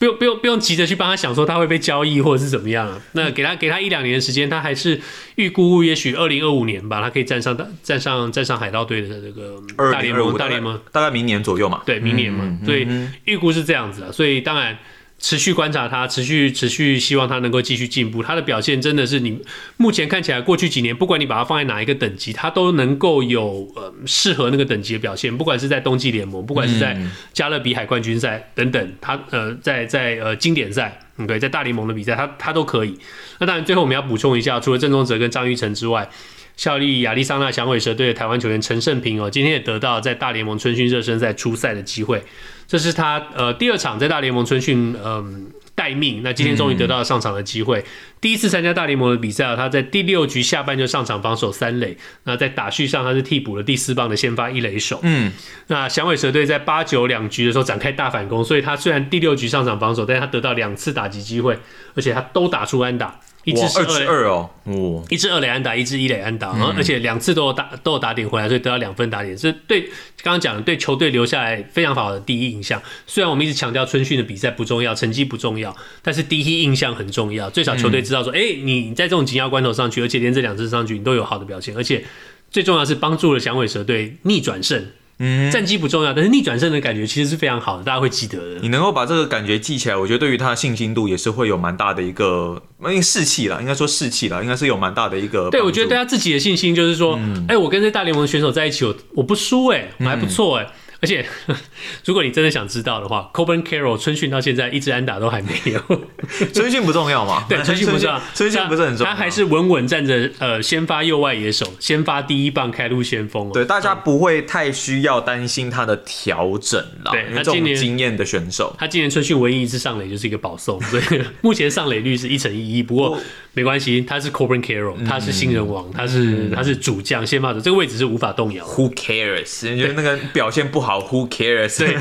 [0.00, 3.00] 不用不用不用急着去帮他想说他会被交易或者是怎么样啊。
[3.12, 5.00] 那给他给他一两年的时间，他还是
[5.36, 11.82] 预估也许二零二五年吧，他可以站上站上站上海盗队的这个大联盟大联盟，大概明年左右嘛。
[11.84, 12.88] 对，明年嘛，所以
[13.26, 14.76] 预估是这样子的，所以当然。
[15.20, 18.22] 持续观察他，持续持续希望他能够继续进步。
[18.22, 19.38] 他的表现真的是你
[19.76, 26.98] 目前看起来，过去几年不管你把他放在哪一个等级，他都能够有呃适合那个等级的表现，不管是在冬季联盟，不管是在
[27.34, 32.98] 加勒比海冠军赛等等，他呃在在呃经典赛，对，在大联盟的比赛，他他都可以。
[33.38, 36.08] 那当然，最后我们要补充一下，除了郑宗哲跟张育成之外，
[36.56, 42.22] 效力亚利桑那响尾蛇队的台湾球员陈胜平哦，今天也得到在大联盟春训热身赛出赛的机会，
[42.70, 45.26] 这是他呃第二场在大联盟春训，嗯、呃。
[45.72, 47.78] 待命，那今天终于得到了上场的机会。
[47.78, 47.84] 嗯、
[48.20, 51.96] 第一次参加大联盟的比赛，他在第六局下半就上场防守三垒。
[52.24, 55.00] 那在打序上，他是替补了第四棒的先发一垒手。
[55.02, 55.32] 嗯，
[55.68, 61.58] 那响尾蛇队在八九两局的时候展开大反攻，所以他虽然第六局上场防守，但是他得到两次打击机会，
[61.94, 63.18] 而且他都打出安打。
[63.44, 69.80] 一支二支二哦，哦，一支二垒安打，一支一垒安打，然后而且两次都有打都有打点回来，所以得到两分打点，是对
[70.22, 72.80] 刚刚讲的对球队留下来非常好的第一印象。
[73.06, 77.48] 虽然我们一直强调春训的比赛不重要，成绩不重要，但是第一印象很重要。
[77.48, 82.04] 最少球队知道说，哎、嗯欸，你在这种紧要关头上去，而且连这两次上去你都有好的表现，而且
[82.50, 84.86] 最重要是帮助了响尾蛇队逆转胜。
[85.22, 88.60] 嗯，战绩不重要，但是逆转胜的感觉其实是非常好的，大家会记得的。
[88.62, 95.50] 你能够把这个感觉记起来，我觉得对于他的信心度也是会有蛮大的一个，因为士气啦，应该说士气啦，应该是有蛮大的一个。
[95.50, 100.66] 对，我觉得对他自己的信心就是说，哎、嗯欸，我跟这大联盟的选手在一起，我我不输，哎，我还不错，哎。
[101.02, 101.24] 而且，
[102.04, 105.80] 如果你真的想知道的话，Corbin Carroll 春训到现在一支安打都还没有。
[106.52, 107.46] 春训不重要吗？
[107.48, 109.12] 对， 春训不重要，春训不是很重要。
[109.12, 113.50] 他还是稳稳站着，呃，先发右外野手，先发第一棒，开路先锋。
[113.52, 117.12] 对，大家不会太需要担心他的调整了。
[117.12, 122.82] 对，他今年经验的选手，他今年春训唯一一次上垒就是一个保送，所以目前上垒率是一成一一。
[122.82, 123.18] 不过
[123.52, 128.64] 没关系，他是 Corbin Carroll，他是新人王，他是他是主将，先发者，这个位置是无法动摇。
[128.64, 129.68] Who cares？
[129.70, 131.78] 你觉得那个表现不好，Who cares？
[131.78, 131.96] 对，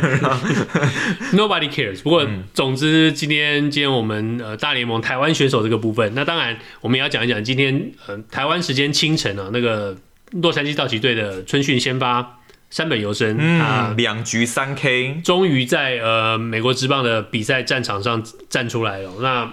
[1.33, 2.03] Nobody cares。
[2.03, 9.97] 不过，总之，今天今天我们呃大联盟台湾选手这个部分，那当然我们也要讲一讲今天呃台湾时间清晨啊，那个
[10.33, 12.39] 洛杉矶道奇队的春训先发
[12.69, 19.09] 山本由生，他两局三 K，终于在呃美国职棒的比赛战场上站出来了。
[19.19, 19.51] 那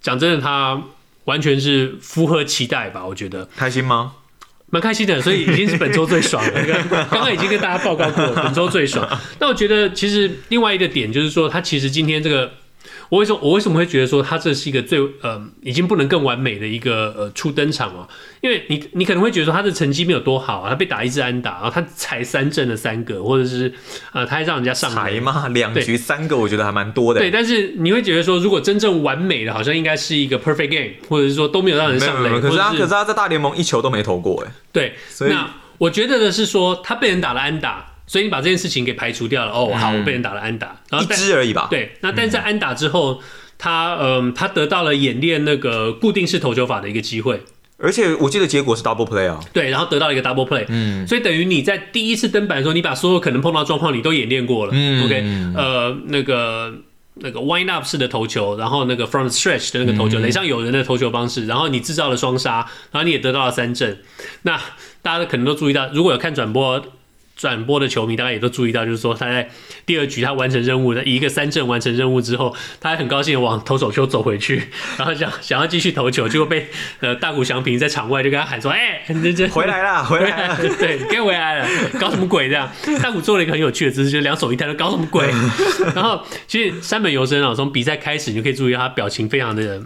[0.00, 0.82] 讲真的，他
[1.24, 3.04] 完全是符合期待吧？
[3.04, 4.12] 我觉得开心吗？
[4.70, 6.52] 蛮开心的，所以已经是本周最爽了。
[7.10, 9.08] 刚刚已经跟大家报告过了，本周最爽。
[9.38, 12.50] 那我觉得其实另外一个点就是说，他其实今天这个。
[13.08, 18.08] 我为什么我为什么会觉得说他这是一个最呃已经不能更完美的一个呃初登场哦？
[18.40, 23.72] 因为你你可能会觉得说他的成绩没有多好啊，他被打一支安打，然后他才三振了三个，或者是
[24.12, 27.20] 呃他还让人家上台嘛，两局三个，我觉得还蛮多的。
[27.20, 32.40] 对，但是你会觉得说，如果真正完美的，好像应该是一个 perfect game，或者是说都没有让人上垒。
[32.40, 34.52] 可是他可是他在大联盟一球都没投过哎。
[34.72, 35.48] 对，所以那
[35.78, 37.93] 我觉得的是说他被人打了安打。
[38.06, 41.68] 所以你把这件事情给排除掉了哦，好，我被人打了安打，然后一支而已吧。
[41.70, 43.22] 对，那但是在安打之后，
[43.56, 47.42] 他嗯，他得到了演练那个固定式投球法的一个机会，
[47.78, 49.40] 而且我记得结果是 double play 啊。
[49.54, 55.24] 对，然后得到了一个 double play，嗯，所以等于你在第一次登板的时候，你把所有可能碰到状况你都演练过了，嗯，OK，
[55.56, 56.74] 呃，那个
[57.14, 62.56] 那个 wind up 式的投球，然后那个 from stretch 的那个投球，垒上有人的投球方式，然后你制造了双杀，
[62.92, 63.98] 然后你也得到了三振。
[64.42, 64.60] 那
[65.00, 66.84] 大家可能都注意到，如果有看转播。
[67.36, 69.50] 转播的球迷大概也都注意到，就是说他在
[69.84, 74.62] 第二局他完成任务，以一个三振完成任务之后，他还很高兴的往投手丘走回去，
[74.96, 76.68] 然后想想要继续投球，结果被
[77.00, 81.68] 呃大谷翔平在场外就跟他喊说：“哎、 欸，这回来了，回来了， 对，该回来了，
[81.98, 82.70] 搞什么鬼这样？”
[83.02, 85.28] 大谷做了一个很有趣的姿势，就两手一摊，说：“搞什么鬼？”
[85.94, 89.82] 然后其实山本由生啊，从比赛开始你就可以注意到他表情非常的。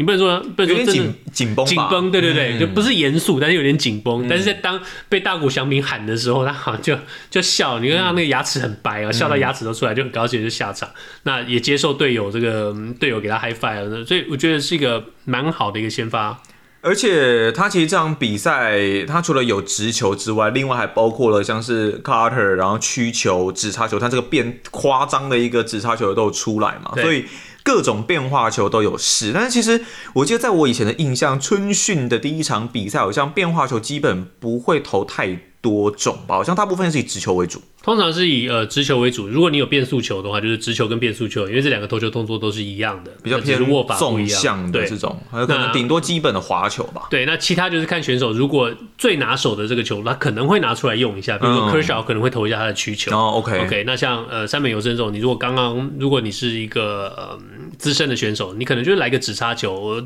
[0.00, 4.24] 你不能说，不能说真的紧紧绷，紧绷，对对对，嗯、就不是严肃，但是有点紧绷。
[4.24, 4.80] 嗯、但是在当
[5.10, 6.96] 被大谷翔平喊的时候，他好像就
[7.28, 10.88] 就笑，你看他那个牙齿很白啊，嗯、笑到牙齿都出来，就很高兴就下场。
[11.24, 16.40] 那也接受队友这个队友给他 high five 了，所以我觉得是一个蛮好的一个先发。
[16.80, 27.26] 而且他其实这场比赛，他除了有直球之外，另外还包括了像是 Carter，然后曲球、直插球，他这个变夸张的一个直插球都有出来嘛，所以。
[27.62, 29.84] 各种变化球都有试，但是其实
[30.14, 37.60] 我记得在我以前的印象，春训的第一场比赛好像变化球基本不会投太多种吧，好像大部分是以直球为主。
[37.82, 47.08] 通常是以呃直球为主，如果你有变速球的话，就是直球跟变速球，因为这两个投球动作都是一样的，比较偏握法纵向的这种，还有可能顶多基本的滑球吧。
[47.10, 53.16] 对，那其他就是看选手，如果最拿手的这个球，他可能会拿出来用一下，比如说 Kershaw 可能会投一下他的曲球。
[53.16, 57.38] 哦，OK OK，那像呃三本游伸这种，你如果刚刚如果你是一个呃
[57.78, 60.04] 资深的选手，你可能就来个直插球，我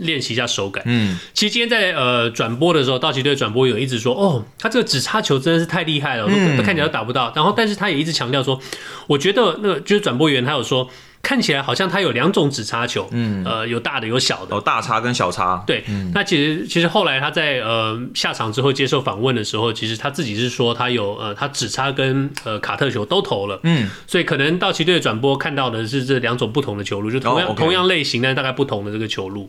[0.00, 0.82] 练习一下手感。
[0.86, 7.32] 嗯，其实今天在呃转播的时候，道奇队转播有一直说，哦，他这个指叉球真的是太厉害了，都看起来都打不到。
[7.36, 8.60] 然后，但是他也一直强调说，
[9.06, 10.88] 我觉得那个就是转播员，他有说
[11.22, 15.62] 看起来好像他有两种指叉球，嗯，呃，有大的有小的，哦，大叉跟小叉。
[15.64, 29.48] 对，嗯、那其实其实后来他在呃下场之后接受访问的时候，其实他自己是说他有呃他指叉跟呃卡特球都投了，嗯，所以可能道奇队的转播看到的是这两种不同的球路，就同样、哦 okay、同样类型，但是大概不同的这个球路。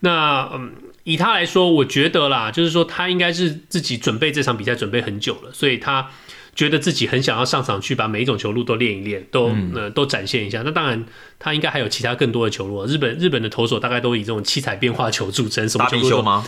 [0.00, 0.72] 那嗯，
[1.04, 6.08] 以他来说，我觉得啦，就是说他应该是自己准备这场比赛准备很久了，所以他。
[6.56, 10.62] 觉得自己很想要上场去把每一种球路都练一练，都、嗯、呃都展现一下。
[10.64, 11.04] 那当然，
[11.36, 12.84] 他应该还有其他更多的球路。
[12.86, 16.02] 日本日本的投手大概都以这种七彩变化球著称，什么球路？
[16.02, 16.46] 打比修吗？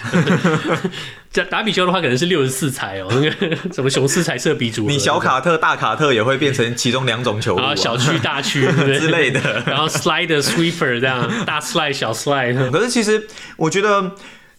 [1.33, 4.87] 这 打比修的话，可能是六十四彩哦、喔，那个什么雄狮彩色比组。
[4.87, 8.61] 你小卡特、大卡特也会变成其中两种球路、啊，小区、大区
[9.01, 9.65] 之类的。
[9.67, 12.71] 然后 slider、sweeper 这样，大 slide、小 slide。
[12.71, 13.27] 可是其实
[13.57, 14.13] 我觉得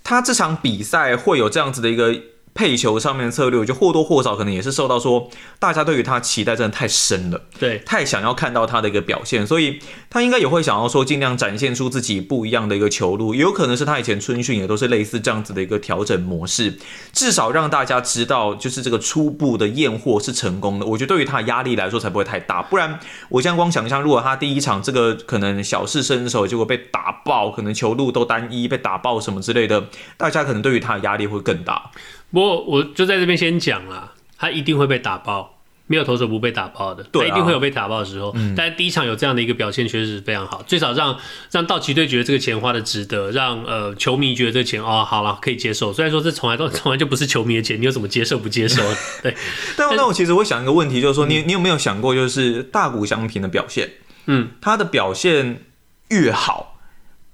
[0.08, 2.16] 他这场比赛会有这样子的一个。
[2.58, 5.30] 配球上面的策略，就或多或少可能也是受到说
[5.60, 9.80] 大家对于他期待真的太深了，对，太想要看到他的一个表现，所以
[10.10, 16.80] 他应该也会想要说尽量展现出自己不一样的一个球路，也有可能是他以前春训也都是类似这样子的一个调整模式，
[17.14, 20.86] 至少让大家知道就是这个初步的验货是成功的。
[20.88, 22.99] 我觉得对于他的压力来说才不会太大，不然
[23.30, 29.86] 我现在光想象，如果他第一场这个可能小试身手，结果被打爆，可能球路都单一被打爆什么之类的，
[30.18, 31.91] 大家可能对于他的压力会更大。
[32.32, 38.34] 不过我就在这边先讲啦，他一定会被打爆，没有投手不被打爆的，对、啊，他一定会有被打爆的时候。
[38.36, 41.17] 嗯、但是第一场有这样的一个表现，确实是非常好，最少让
[41.51, 45.93] 让道奇队觉得这个钱花的值得，让呃球迷觉得这个钱哦好了可以接受。
[45.93, 48.84] 虽然说这从来都 从来就不是球迷的钱，你有怎么接受不接受？
[49.23, 49.34] 对。
[49.78, 53.89] 但但我其实会想一个问题，就是说你你有没有想过，就是大谷翔平的表现，
[54.25, 55.61] 嗯，他的表现
[56.09, 56.76] 越好。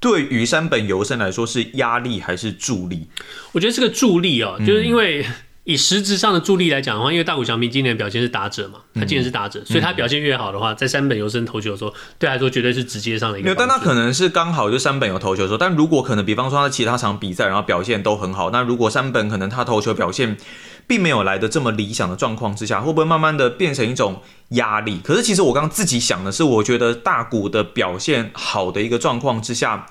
[0.04, 3.08] 对于山本由生来说是压力还是助力？
[3.54, 5.26] 我觉得是个助力哦，就是因为
[5.64, 13.46] 以实质上的助力来讲的话，因为大谷翔平今年表现是打者嘛，他今年是打者，所以他表现越好的话，在山本由生投球的时候，对他来说绝对是直接上的一个。
[13.46, 20.36] 没有，但他可能是刚好就山本有投球的时候，但如果可能，比方说他其他场比赛然后表现都很好，那如果山本可能他投球表现。
[20.88, 25.00] 并没有来的这么理想的状况之下，会不会慢慢的变成一种压力？
[25.04, 29.88] 可是其实我刚刚自己想的是，我觉得大谷的表现好的一个状况之下，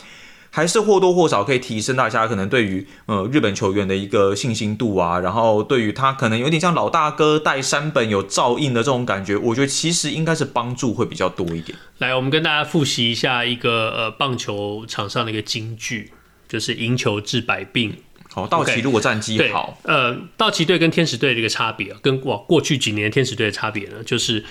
[0.51, 11.77] 还是或多或少可以提升大家可能对于呃日本球员的一个信心度啊，然后对于他可能有点像老大哥带山本有照应的这种感觉，我觉得其实应该是帮助会比较多一点。
[11.99, 16.13] 来，我们跟大家复习一下一个呃棒球场上的一个金句，
[16.47, 17.97] 就是赢球治百病。
[18.35, 24.43] 哦，道奇如果战绩好，okay, 呃，道奇队跟天使队的一个差别，跟过过去几年天使队的差别呢，就是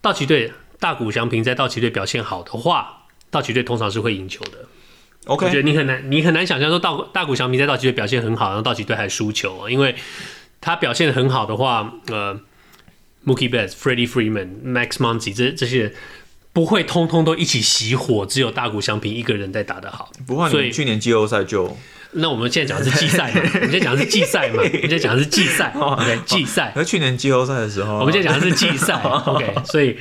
[0.00, 4.58] 道奇队大谷翔平在道奇队表现好的话，道奇队通常是会赢球的。
[5.26, 9.96] OK，我觉得你很难，你很难想象说大大谷翔平在道奇队表现很好，然后道奇队还输球啊，因为
[10.60, 12.40] 他表现很好的话，呃
[13.26, 15.94] ，Mookie Betts、Freddie Freeman、Max Muncy 这这些人
[16.52, 20.12] 不会通通都一起熄火，只有大谷翔平一个人在打得好。
[20.24, 21.76] 不会，所以去年季后赛就。
[22.12, 23.40] 那我们现在讲的是季赛嘛？
[23.54, 24.62] 我们现在讲的是季赛嘛？
[24.62, 25.72] 我们现在讲的是季赛。
[25.78, 26.72] OK，季赛。
[26.74, 28.94] 和去年季后赛的时候，我们现在讲的是季赛。
[29.26, 29.96] OK，所以，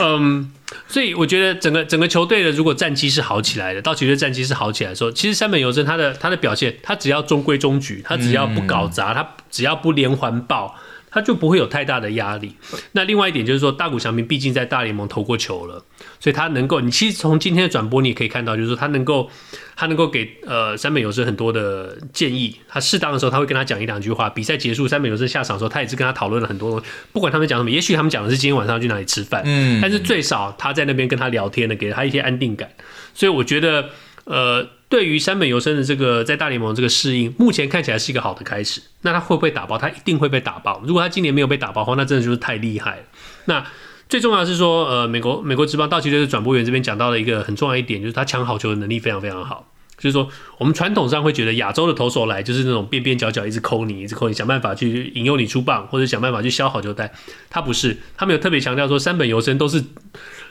[0.00, 0.52] 嗯，
[0.86, 10.76] 所以我觉得整个整个球队的如果战绩是好起来的，道奇队战绩是好起来的时候，其实山本由真他的他的表现，他只要中规中矩，他只要不搞砸，他只要不连环爆。
[11.16, 12.54] 他就不会有太大的压力。
[12.92, 15.82] 那另外一点就是说，大谷翔平毕竟在大联盟投过球了，
[16.20, 19.30] 所以他能够，你其实从今天的转播你也可以看到，就是说他能够，
[19.74, 22.54] 他能够给呃山本由伸很多的建议。
[22.68, 24.28] 他适当的时候他会跟他讲一两句话。
[24.28, 26.84] 比赛结束，山本由伸下场的时候，他也是跟他讨论了很多东西。
[27.14, 32.68] 不管他们讲什么，也许他们讲的是今天晚上要去哪里吃饭，嗯，但是最少他在那边跟他聊天的，给了他一些安定感。
[33.14, 33.88] 所以我觉得，
[34.24, 34.68] 呃。
[34.88, 38.80] 对于山本由生的这个在大联盟这个适应，目前看起来是一个好的开始。
[39.02, 39.76] 那他会不会打爆？
[39.76, 40.80] 他一定会被打爆。
[40.86, 43.02] 如果他今年没有被打爆的话，那真的就是太厉害了。
[43.46, 43.66] 那
[44.08, 49.68] 最重要是说，呃，美国美国职棒道奇队的转播员这边讲到了一个很重要一点，就是他抢好球的能力非常非常好。
[49.98, 50.28] 就是说，
[50.58, 57.12] 我们传统上会觉得亚洲的投手来就是那种边边角角一直抠你，一直抠你，想办法去引诱你出棒，或者想办法去消好球带。
[57.50, 59.82] 他不是，他们有特别强调说，山本由生都是。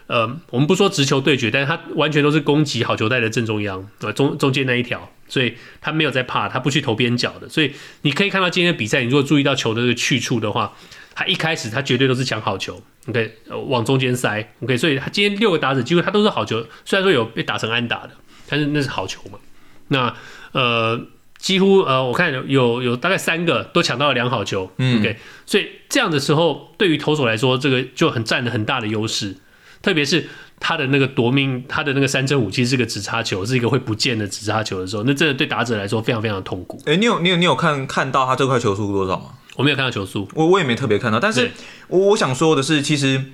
[0.07, 10.73] 呃，我们不说直球对决，但是他完全都是攻击好球带的正中央，呃，中中间那一条，所以他没有在怕，他不去投边角的，所以你可以看到今天的比赛，你如果注意到球的这个去处的话，
[11.15, 18.11] 他一开始他绝对都是抢好球，OK，呃，往中间塞，OK，所以他今天六个打者几乎他都是好球，虽然说有被打成安打的，
[18.47, 19.39] 但是那是好球嘛，
[19.87, 20.15] 那
[20.51, 21.01] 呃，
[21.39, 29.35] 几乎呃，我看有有，大概三个都抢到了良好球，嗯，OK，所以这样的时候，对于投手来说，这个就很占了很大的优势。
[29.85, 30.27] 特别是
[30.59, 36.81] 他的那个夺命，他的那个三针武器是个直插球，是一个会不见的直插球的时候，那这对打者来说非常非常的痛苦。
[36.87, 39.25] 哎、欸，你有你有你有看看到他这块球速多少吗？
[39.57, 41.19] 我没有看到球速，我我也没特别看到。
[41.19, 41.51] 但是
[41.87, 43.25] 我我想说的是，其实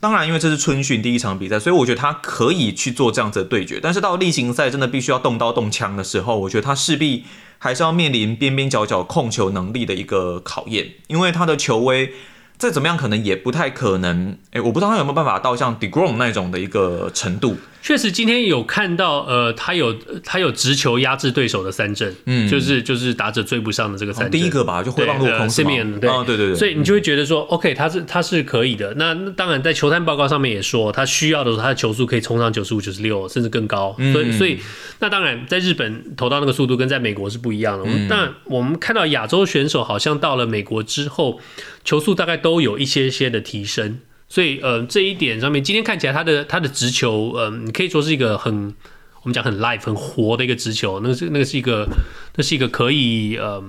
[0.00, 3.80] 当然，因为这是春训第一场比赛，所以我觉得他可以去做这样子的对决。
[3.82, 7.24] 但是到例行赛真的必须要动刀动枪的时候，我觉得他势必
[7.56, 12.12] 还是要面临边边角角控球能力的一个考验，因为他的球威。
[12.58, 14.36] 再怎么样，可能也不太可能。
[14.52, 17.56] 哎，我不知道他有没有办法到像 Degrom 那种的一个程度。
[17.86, 25.70] 确实，今天有看到，呃，他有他有直球压制对手的三振，嗯，就是就是打者追不上的这个三振，哦，第一个吧，就挥棒落空是吗？
[26.00, 26.56] 对，哦，对对对。
[26.56, 28.92] 所以你就会觉得说，OK，他是他是可以的。
[28.94, 33.94] 那那当然，在球探报告上面也说，他需要的时候，他的球速可以冲上九十五、九十六，甚至更高。
[34.12, 34.58] 所以所以，
[34.98, 37.84] 那当然，在日本投到那个速度跟在美国是不一样的。
[37.86, 41.38] 嗯，但我们看到亚洲选手好像到了美国之后，
[41.84, 44.00] 球速大概都有一些些的提升。
[44.28, 48.74] 所以，呃，这一点上面，今天看起来他的他的直球，嗯、呃，可以说是一个很
[49.22, 51.88] 我们讲很 life 很活的一个直球，那个是那个是一个
[52.34, 53.64] 那是一个可以，嗯、呃，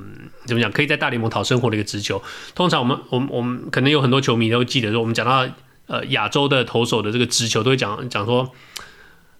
[0.46, 2.22] 怎么讲，可以在大联盟讨生活的一个直球。
[2.56, 5.48] 通常我们我们我们可能有很多球迷都记得说，我们讲到
[5.88, 8.52] 呃亚洲的投手的这个直球，都会讲讲说。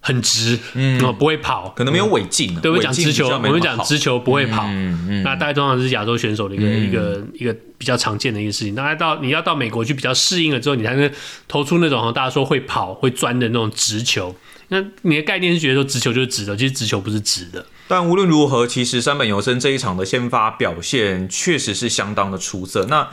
[0.00, 2.60] 很直，嗯，不会跑，可能没有尾劲、嗯。
[2.60, 4.64] 对，我们讲直球，我们讲直球不会跑。
[4.66, 8.74] 嗯嗯，那大概通常是亚洲选手的一个、嗯、一个一个比较常见的一个事情。
[8.74, 11.10] 大概到你要到美国去比较适应了之后，你才能
[11.46, 14.34] 投出那种大家说会跑会钻的那种直球。
[14.68, 17.64] 那你的概念是觉得说直球就是直的，其实直球不是直的。
[17.88, 22.86] 但无论如何，其实山本由生这一场的先发表现确实是相当的出色。
[22.88, 23.08] 那。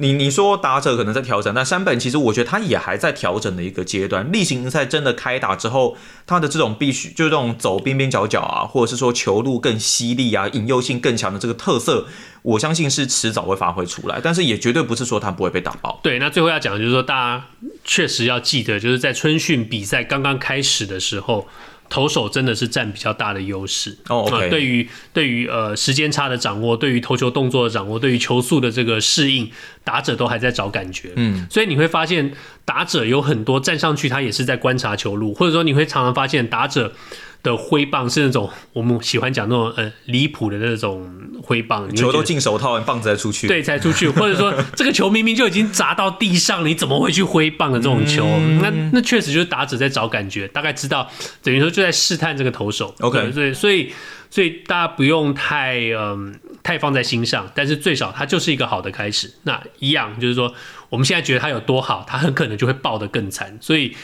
[0.00, 4.32] 你你说打者可能在调整，但山本其实我觉得他也还在调整的一个阶段。
[4.32, 5.94] 例行赛真的开打之后，
[6.26, 12.06] 他的这种必须就是这种走边边角角啊，或者是说球路更犀利啊、引诱性更强的这个特色，
[12.40, 14.18] 我相信是迟早会发挥出来。
[14.22, 16.00] 但是也绝对不是说他不会被打爆。
[16.02, 17.44] 对，那最后要讲的就是说，大家
[17.84, 21.46] 确实要记得，就是在春训比赛刚刚开始的时候。
[21.90, 24.24] 投手真的是占比较大的优势哦。
[24.30, 24.48] Okay.
[24.48, 29.50] 对于对于呃时间差的掌握，对于投球动作的掌握，对于球速的这个适应，
[29.84, 31.12] 打者都还在找感觉。
[31.16, 32.32] 嗯，所以你会发现
[32.64, 36.94] 打者有很多站上去，他也是在观察球路，或者说你会常常发现打者。
[37.42, 41.10] 的挥棒是那种我们喜欢讲那种呃离谱的那种
[41.42, 48.26] 挥棒，球都进手套，棒子才出去，对，才出去， 或者说这个球明明就已经砸到地上，你怎么会去挥棒的这种球？
[48.26, 51.10] 嗯、那那确实就是打者在找感觉，大概知道，
[51.42, 52.94] 等于说就在试探这个投手。
[53.00, 53.92] OK，所以所以
[54.28, 56.32] 所以大家不用太嗯、呃、
[56.62, 59.32] 太放在心上，但是最少它就是一个好的开始。
[59.44, 60.52] 那一样就是说，
[60.90, 63.96] 我们现在觉得它有多好，它很可能就会爆得更惨，所以。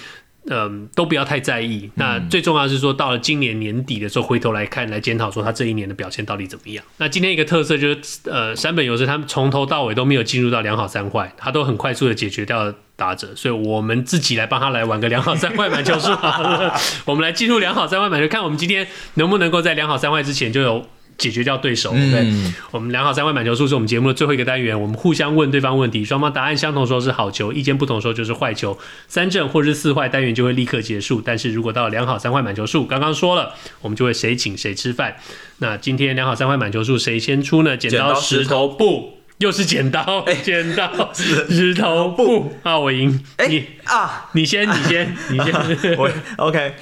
[0.49, 1.91] 嗯，都不要太在意。
[1.95, 6.85] 那最重要的是说，到了今年年底的时候，回头来看，来检讨说他这一年的表现到底怎么样。
[6.99, 16.75] 那今天一个特色就是，呃，山本由伸他们从头到尾都没有进入到良好三坏，他都很快速的解决掉打者，所以我们自己来帮他来玩个良好三坏满球数好了。
[17.07, 20.87] 我们来进入良好三坏满球，看我们今天能不能够在良好三坏之前就有。
[21.19, 31.23] 解决掉对手，对，嗯、我们良好三坏满球数是我们节目的最后一个单元，我们互相问对方问题，双方答案相同时候是好球，意见不同时候就是坏球，三正或是四坏单元就会立刻结束。
[31.25, 35.17] 但是如果到了两好三坏满球数，刚刚说了，我们就会谁请谁吃饭。
[35.59, 37.77] 那今天良好三坏满球数谁先出呢？
[37.79, 46.75] 剪刀石头布，又是剪刀，欸、 剪刀石头布啊，我赢，欸、你啊，你先，你先，你先，啊、 我 OK。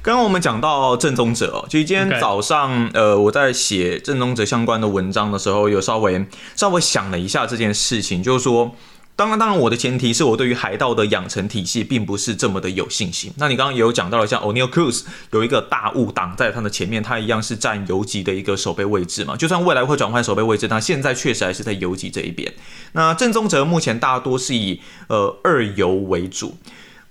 [0.00, 6.24] 刚刚我们讲到正宗者哦，其实今天早上.呃，我在写正宗者相关的文章的时候，有稍微
[6.54, 8.74] 稍微想了一下这件事情，就是说，
[9.16, 13.32] 当然，当然，我的前提是我对于海盗的养成体系并不是这么的有信心。
[13.36, 19.36] 那你刚刚也有讲到了，像 O'Neill Cruz 有一个大雾挡在他的前面，他一样是占游击的一个守备位置嘛。
[19.36, 22.52] 就算未来会转换守备位置，他现在确实还是在游击这一边。
[22.92, 26.56] 那郑宗哲目前大多是以呃二游为主。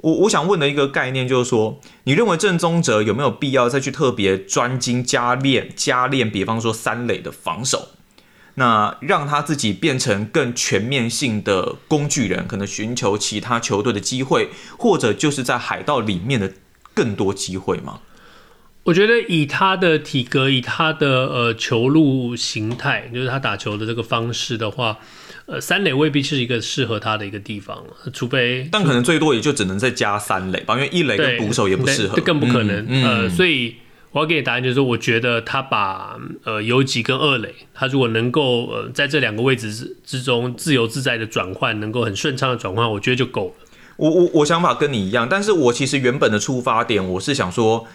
[0.08, 7.90] 我我想问的一个概念就是说，你认为郑宗哲有没有必要再去特别专精加练加练，比方说三垒的防守，
[8.54, 14.48] 那让他自己变成更全面性的工具人，可能寻求其他球队的机会，
[14.78, 16.54] 或者就是在海盗里面的
[16.94, 18.00] 更多机会吗？
[18.84, 25.00] 我觉得以他的体格，以他的呃球路形态，就是他打球的这个方式的话。
[25.48, 27.82] 呃，三垒未必是一个适合他的一个地方，
[28.12, 32.86] 除非，但可能最多也就只能再加三垒吧，因为一垒跟捕手也不适合，这更不可能。
[32.90, 33.76] 嗯、呃，所以
[34.12, 43.54] 我要给你答案就是说，我觉得他把呃游击跟二垒，他如果能够呃在这两个位置之之中自由自在的转换，能够很顺畅的转换，我觉得就够了。
[43.96, 47.88] 我我我想法跟你一样，但是我其实原本的出发点，我是想说。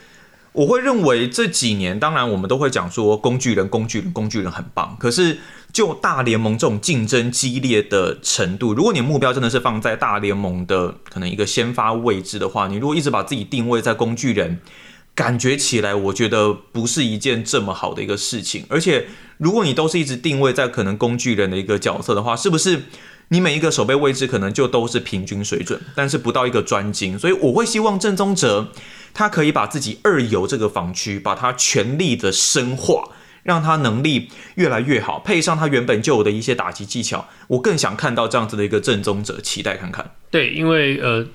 [0.54, 4.94] 我会认为这几年，当然我们都会讲说工具人、工具人、工具人很棒。
[5.00, 5.38] 可是
[5.72, 14.60] 就大联盟这种竞争激烈的程度，如果你目标真的是放在大联盟的可能一个先发位置的话，你如果一直把自己定位在工具人，
[15.14, 18.66] 感觉起来我觉得不是一件这么好的一个事情。
[18.68, 19.06] 而且
[19.38, 22.82] 如果你都是一直定位在可能工具人的一个角色的话，是不是？
[23.28, 28.68] 你每一个守备位置可能就都是平均水准，但是不到一个专精，所以我会希望郑宗哲
[29.14, 33.08] 他可以把自己二游这个防区，把它全力的深化，
[33.42, 40.10] 让他能力越来越好，配上他原本就有的一些打击技巧，我更想看到这样子的一个正宗者，期待看看。
[40.30, 41.26] 对，因为呃，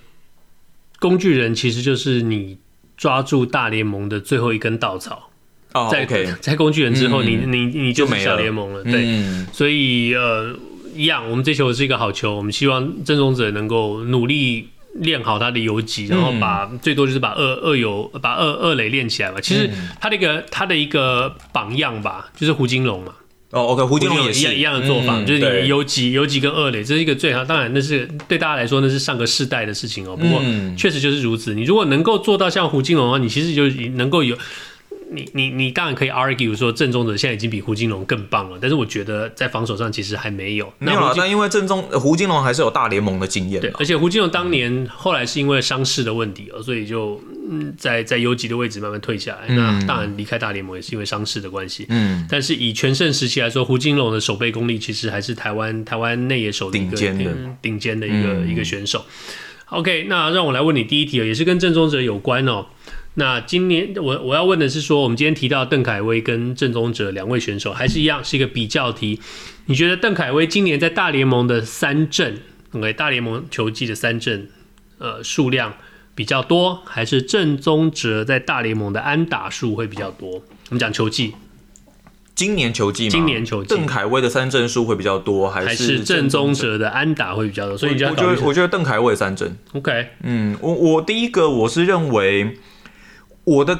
[0.99, 2.57] 工具人其实就是你
[2.95, 5.29] 抓住大联盟的最后一根稻草。
[5.73, 8.79] 哦，在 okay 在工具人之后，嗯、你你你就没有小联盟了。
[8.79, 10.55] 了对，嗯、所以呃。
[10.95, 12.35] 一样，我们这球是一个好球。
[12.35, 14.67] 我们希望正宗者能够努力
[14.99, 19.39] 练好他的游击，然后把、嗯、最多就是把二二游把二二垒练起来吧。
[19.41, 19.69] 其实
[19.99, 23.13] 他的一个他的一个榜样吧，就是胡金龙嘛。
[23.51, 27.45] 哦，OK，胡金龙也是一样的做法，嗯、就是你游击游击跟二垒，这是一个最好。
[27.45, 30.17] 当然，那是对大家来说那是上个世代的事情哦。
[30.17, 30.41] 不过
[30.75, 31.53] 确实就是如此。
[31.53, 34.37] 你如果能够做到像胡金龙的话，你其实就能够有。
[35.09, 40.71] 你你你当然可以 argue 说郑宗哲现在已经比胡金龙更棒了，但是我觉得在防守上其实还没有。
[40.79, 43.61] 没有啊，但因为郑宗胡金龙还是有大联盟的经验。
[43.61, 49.45] 对，而且胡金龙当年后来是因为伤势的问题哦，所以就嗯在在游击的位置慢慢退下来。
[49.47, 51.85] 嗯、那当然离开大联盟也是因为伤势的关系。
[51.89, 59.05] 嗯，但是以全盛时期来说，胡金龙的守备功力其实还是台湾台湾内野手的一个顶尖的顶尖的一个、嗯、一个选手。
[59.69, 62.65] OK，那让我来问你第一题，也是跟郑宗哲有关哦。
[63.19, 69.19] 那今年我我要问的是说，我们今天提到邓凯威跟郑宗哲两位选手，还是一样是一个比较题。
[69.65, 72.39] 你觉得邓凯威今年在大联盟的三振
[72.73, 74.47] ，OK，大联盟球季的三振，
[74.99, 75.73] 呃，数量
[76.13, 80.29] 比较多，还是郑宗哲在大联盟的安打数会比较多？
[80.33, 81.33] 我们讲球季，
[82.35, 87.75] 今年球季，今年球季，邓凯威的三振数会比较多，还是郑宗哲的安打会比较多？
[87.75, 92.55] 所以你我觉得，我觉得邓凯威三振，OK，嗯，我我第一个我是认为。
[93.47, 93.79] 我的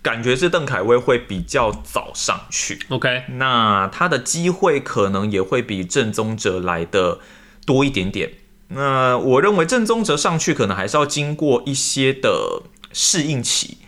[0.00, 7.18] 感觉是邓凯威会比较早上去，OK，那他的机会可能也会比郑宗哲来的
[7.66, 8.30] 多一点点。
[8.68, 12.62] 那我认为郑宗哲上去可能还是要经过一些的
[12.92, 13.78] 适应期，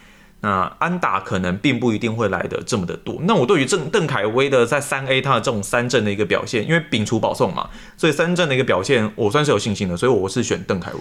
[0.41, 3.21] 那安打可能并不一定会来的这么的多。
[3.23, 11.01] 那我对于郑邓凯威的在三 A 他的这种三振的一个表现，因为摒除保送嘛，所以三振的一个表现我算是有信心的，所以我是选邓凯威。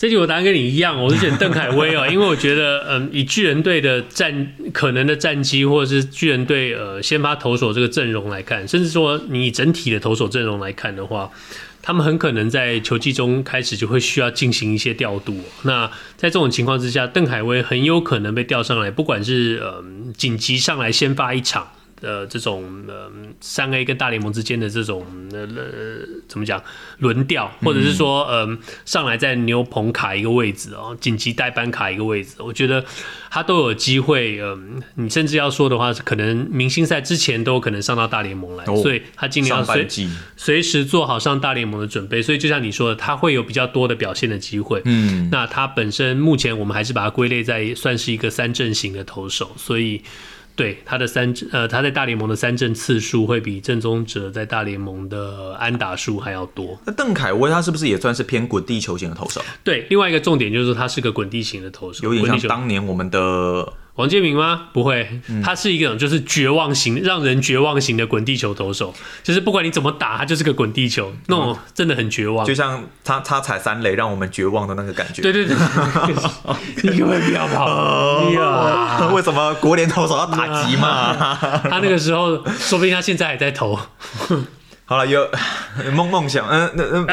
[0.00, 11.30] 这题我答案跟你一样，我是选邓凯威啊， 因为我觉得，嗯，以巨人队的战可能的战绩，或者是巨人队呃先发投手这个阵容来看，甚至说你以整体的投手阵容来看的话，
[11.82, 15.38] 他们很可能在球季中开始就会需要进行一些调度。
[15.64, 15.86] 那
[16.16, 21.70] 在这种情况之下，邓凯威很有可能被调上来，不管是嗯紧急上来先发一场。
[22.00, 26.62] 呃，这种呃，三 A 跟大联盟之间的这种呃呃，怎么讲
[26.98, 32.84] 轮调，或者是说呃，上来在牛棚卡一个位置哦，紧急代班卡一个位置，我觉得
[33.30, 34.40] 他都有机会。
[34.40, 39.86] 嗯、呃，你甚至要说的话，可能明星赛之前都有可能上到大联盟来，哦、所以他今年要随
[40.36, 42.22] 随时做好上大联盟的准备。
[42.22, 44.80] 所以就像你说的，他会有比较多的表现的机会。
[44.84, 50.02] 嗯，那他本身目前我们还是把它归类在算是一个三阵型的投手，所以。
[50.60, 56.78] 对他的三呃，他在大联盟的三振次数会比郑宗哲在大联盟的安打数还要多。
[56.84, 59.40] 那邓凯威他是不是也算是偏滚地球型的投手？
[59.64, 63.72] 对，另外一个重点就是他是个滚地型的投手，有点像当年我们的。
[63.96, 64.68] 王建民吗？
[64.72, 72.46] 不会，他是一个就是绝望型、让人绝望型的滚地球投手，就是不管你怎么打，他就是个滚地球，那种真的很绝望。
[72.46, 75.20] 就像他他踩三垒让我们绝望的那个感觉。
[75.20, 75.54] 对对对，
[76.82, 78.28] 你可不可以不要跑？
[79.12, 81.14] 为什么国联投手要打击嘛？
[81.62, 83.78] 他那个时候，说不定他现在还在投。
[84.90, 85.24] 好了，有
[85.94, 87.06] 梦梦想，嗯，那嗯，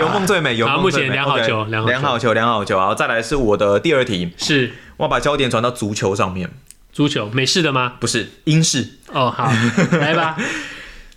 [0.00, 1.14] 有梦最美，有梦最美。
[1.14, 2.78] 良好球，良好球，良好球。
[2.78, 4.72] 然后再来是我的第二题，是。
[4.98, 6.48] 我把焦点转到足球上面。
[6.92, 7.94] 足球，美式的吗？
[7.98, 8.98] 不是，英式。
[9.12, 9.50] 哦，好，
[9.98, 10.36] 来吧。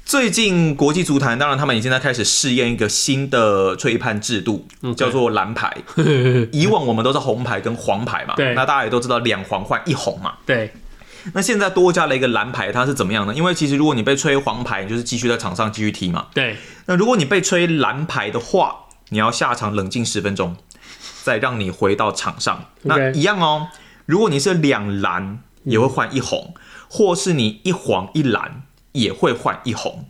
[0.03, 5.71] 最近国际足坛，当然他们已经在开始试验一个新的吹判制度.叫做蓝牌。
[6.51, 8.55] 以往我们都是红牌跟黄牌嘛，对。
[8.55, 10.73] 那大家也都知道，两黄换一红嘛，对。
[11.33, 13.33] 那现在多加了一个蓝牌，它是怎么样呢？
[13.33, 16.57] 因为其实如果你被吹黄牌，你就是继续在场上继续踢嘛，对。
[16.85, 20.55] 那如果你被吹蓝牌的话，你要下场冷静十分钟，
[21.23, 22.65] 再让你回到场上。
[22.83, 23.67] 那一样哦。
[24.05, 26.55] 如果你是两蓝，也会换一红，
[26.89, 28.63] 或是你一黄一蓝，
[28.93, 30.08] 也会换一红。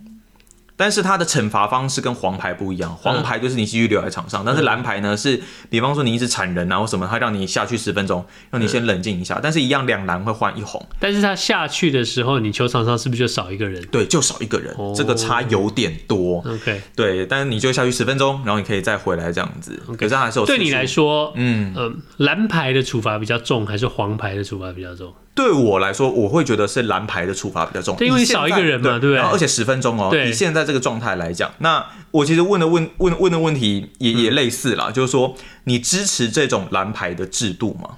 [0.79, 9.35] 但是他的惩罚方式跟黄牌不一样，黄牌就是你继续留在场上，嗯、但是蓝牌呢是，比方说你一直铲人啊或什么，他让你下去十分钟，让你先冷静一下。
[9.35, 10.81] 嗯、但是，一样两蓝会换一红。
[10.97, 13.85] 但是他下去的时候，你球场上是不是就少一个人？
[13.87, 16.41] 对，就少一个人，哦、这个差有点多。
[16.47, 19.77] OK，对，但是你就下去十分钟，然后你可以再回来这样子。
[19.97, 20.45] 可是还是有。
[20.45, 25.13] 对你来说，嗯呃，蓝牌的处罚比较重，还是黄牌的处罚比较重？
[25.39, 29.19] 对我来说，我会觉得是蓝牌的处罚比较重，因为你少一个人嘛，对，对不对？
[29.19, 35.33] 而且十分钟哦，以现在这个状态来讲，那我其实问的问问问的问题也也类似啦，嗯、就是说
[35.63, 37.91] 你支持这种蓝牌的制度吗？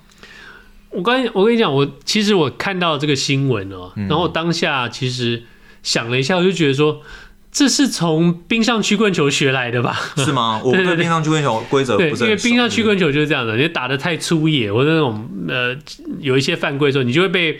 [0.91, 5.41] 我刚我跟你讲，我其实我看到这个新闻哦，然后当下其实
[5.81, 7.01] 想了一下，我就觉得说。
[7.51, 9.99] 这是从冰上曲棍球学来的吧？
[10.17, 10.61] 是吗？
[10.65, 11.97] 我对冰上曲棍球规则。
[11.97, 15.75] 对，因为冰上曲棍球就是这样的，你打的太粗野或者那种呃
[16.19, 17.59] 有一些犯规的时候，你就会被。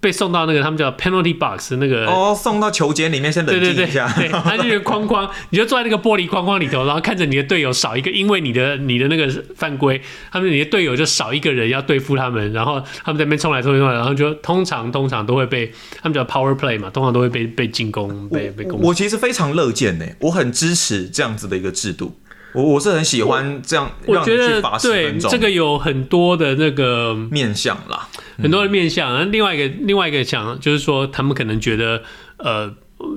[0.00, 4.12] 被送到那个他们叫 penalty box 那个哦，送到球间里面先冷静一下。
[4.16, 18.80] 对，他就是框框， 你就坐在那个玻璃框框里头，然后看着你的队友少一个，因为你的你的那个犯规，他们你的队友就少一个人要对付他们，然后他们在那边冲来冲去，然后就通常通常都会被他们叫 power play 嘛，通常都会被被进攻，被被攻。
[18.80, 22.16] 我其实非常乐见呢，我很支持这样子的一个制度。
[22.54, 29.12] 我我是很喜欢这样，我觉得对这个有很多的那个面向啦，很多的面向。
[29.12, 32.02] 然后另外一个另外一个想就是说，他们可能觉得
[32.38, 32.74] 呃，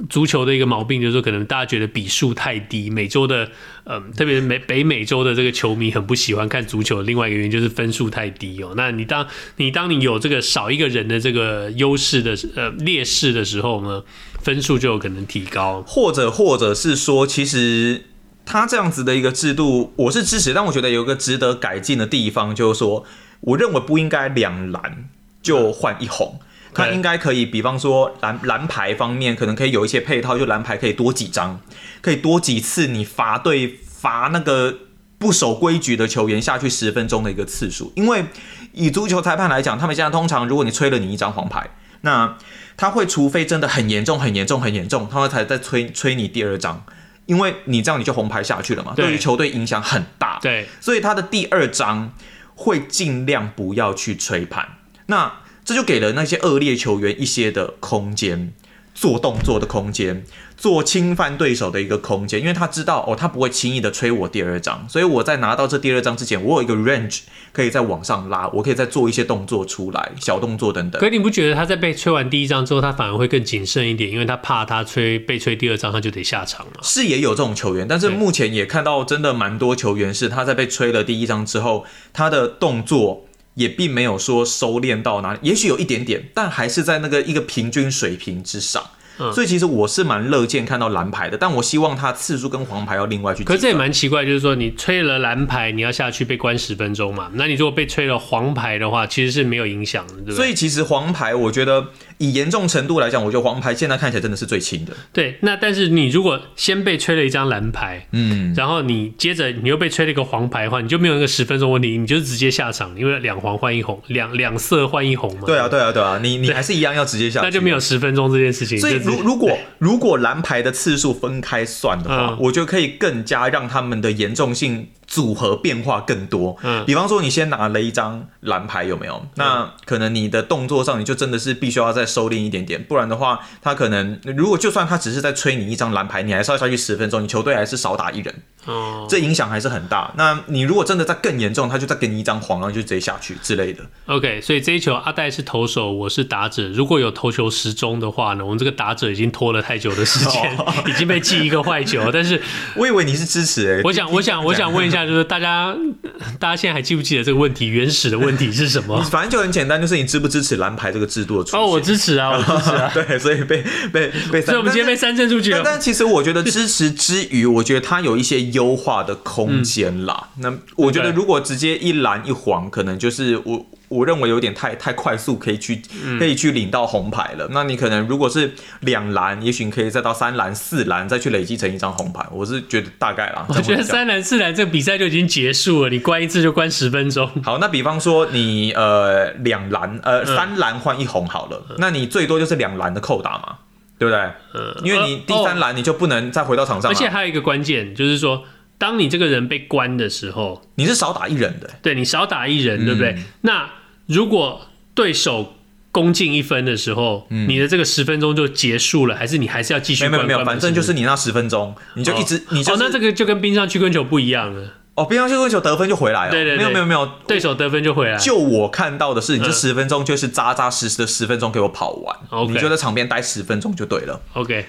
[0.10, 2.90] 足球的一个毛病就是说，可能大家觉得比数太低。
[2.90, 3.46] 美洲的
[3.86, 7.02] 嗯、呃，特别是美北美洲的这个球迷很不喜欢看足球。
[7.02, 8.74] 另外一个原因就是分数太低哦。
[8.76, 9.26] 那你当
[9.56, 14.04] 你当你有这个少一个人的这个优势的呃劣势的时候呢，
[14.42, 18.04] 分数就有可能提高，或者或者是说其实。
[18.46, 23.06] 他这样子的一个制度，我是支持，但我觉得有一个值得改进的地方，就是说，
[23.42, 25.06] 我认为不应该两蓝
[25.42, 26.40] 就换一红，
[26.74, 31.62] 他应该可以，比方说蓝蓝牌方面，可能可以有一些配套，就蓝牌可以多几张，
[32.02, 34.76] 可以多几次你罚对罚那个
[35.18, 38.26] 不守规矩的球员下去十分钟的一个次数，因为
[38.74, 41.70] 以足球裁判来讲，他们现在通常如果你吹了你一张黄牌，
[42.02, 42.36] 那
[42.76, 46.84] 他会除非真的很严重、很严重、很严重，他们才再吹吹你第二张。
[47.26, 49.14] 因为你这样你就红牌下去了嘛，对。
[49.14, 50.40] 于球队影响很大。
[50.42, 52.14] 对，所以他的第二张
[52.56, 58.54] 会尽量不要去吹判，那这就给了那些恶劣球员一些的空间，
[59.02, 60.24] 做动作的空间。
[60.56, 67.22] 做侵犯对手的一个空间，因为他知道哦，他不会轻易的吹我第二张，所以我在拿到这第二张之前，我有一个 range
[67.52, 71.02] 可以再往上拉，我可以再做一些动作出来，小动作等等。
[71.02, 76.74] 可你不觉得他在被吹完第一张之后，他反而会更谨慎一点，因为他怕他吹被吹第二张，他就得下场了。
[76.84, 83.26] 是也有这种球员，但是目前也看到真的蛮多球员是他在被吹了第一张之后，他的动作
[83.56, 88.92] 也并没有说收敛到哪里，也许有一点点，但还是在那个一个平均水平之上。
[89.34, 93.44] 所以其实我是蛮乐见看到蓝牌的，但我希望他次数跟黄牌要另外去。
[93.44, 97.30] 可是这也蛮奇怪，就是说你吹了蓝牌，你要下去被关十分钟嘛？
[97.34, 100.36] 那你如果被吹了黄牌的话，其实是没有影响的，对不对？
[100.36, 104.94] 所以其实黄牌，我觉得以严重程度来讲，我觉得黄牌现在看起来真的是最轻的。
[105.12, 115.44] 对，那但是你如果先被吹了一张蓝牌，嗯，然后你接着你又被吹了一个黄牌的话，你就没有那个十分钟问题，你就直接下场，因为两黄换一红，两两色换一红嘛。
[115.46, 118.80] 对啊，对啊，对啊，你你还是一样要直接下场，那就没有十分钟这件事情。
[118.80, 126.58] 所以如如果如果蓝牌的次数分开算的话，嗯、我觉得可以更加让他们的严重性组合变化更多。
[126.64, 129.22] 嗯，比方说你先拿了一张蓝牌，有没有？
[129.36, 138.34] 那可能你的动作上你就真的是必须要再收敛一点点，不然的话，他可能如果就算他只是在吹你一张蓝牌，你还是要下去十分钟，你球队还是少打一人。
[138.66, 140.14] 哦，这影响还是很大。
[140.16, 143.84] 那你如果真的再更严重，他就再给你一张黄，然后就直接下去之类的。
[144.06, 146.70] OK，所以这一球阿戴是投手，我是打者。
[146.70, 150.58] 如果有投球时钟的话呢，我们这个打者已经拖了太久的时间，
[150.88, 152.12] 已经被记一个坏球。
[152.14, 152.40] 但是
[152.76, 155.76] 我以为你是支持哎、欸，我想，我想，我想问一下，就是大家，
[156.40, 157.68] 大家现在还记不记得这个问题？
[157.68, 159.02] 原始的问题是什么？
[159.10, 161.60] 反正就很简单，就是你支不支持蓝牌这个制度的出现？
[161.60, 162.92] 哦，我支持啊，我支持啊。
[162.96, 165.62] 对，所以被被被，所以我们今天被三振出去了。
[165.64, 170.30] 但其实我觉得支持之余，我觉得它有一些优化的空间啦。
[170.38, 173.66] 嗯、那我觉得如果直接一蓝一黄，可能就是我。
[173.92, 175.82] 我认为有点太太快速，可以去
[176.18, 177.46] 可以去领到红牌了。
[177.48, 182.26] 嗯、那你可能如果是两蓝，也许你可以再到三蓝、四蓝，再去累积成一张红牌。
[182.32, 183.46] 我是觉得大概啦。
[183.50, 187.30] 我觉得三蓝、四蓝这个比赛就已经结束了，你关一次就关十分钟。
[187.44, 193.58] 好，那比方说你呃两蓝呃三蓝换一红好了，嗯、那你最多就是两蓝的扣打嘛，
[194.00, 194.22] 对不对？
[194.54, 196.90] 嗯，因为你第三蓝你就不能再回到场上。
[196.90, 198.46] 而且还有一个关键就是说，
[198.78, 201.70] 当你这个人被关的时候，你是少打一人的。
[201.82, 203.12] 对，你少打一人，对不对？
[203.12, 203.70] 嗯、那
[204.06, 205.56] 如果对手
[205.92, 210.12] 攻进一分的时候，嗯、你的这个十分钟就结束了，还是你还是要继续关？
[210.12, 214.74] 没有没有，反正就是你那十分钟，你就一直、哦、你就、是、哦，那这个就跟冰上曲棍球不一样了。
[215.02, 216.32] 哦，边上就得分就回来了。
[216.32, 218.18] 对对对，没有没有没有，对手得分就回来。
[218.18, 222.16] 就我看到的是，你这十分钟就是扎扎实实的十分钟给我跑完。
[222.30, 224.20] OK，你就在场边待十分钟就对了。
[224.34, 224.66] OK，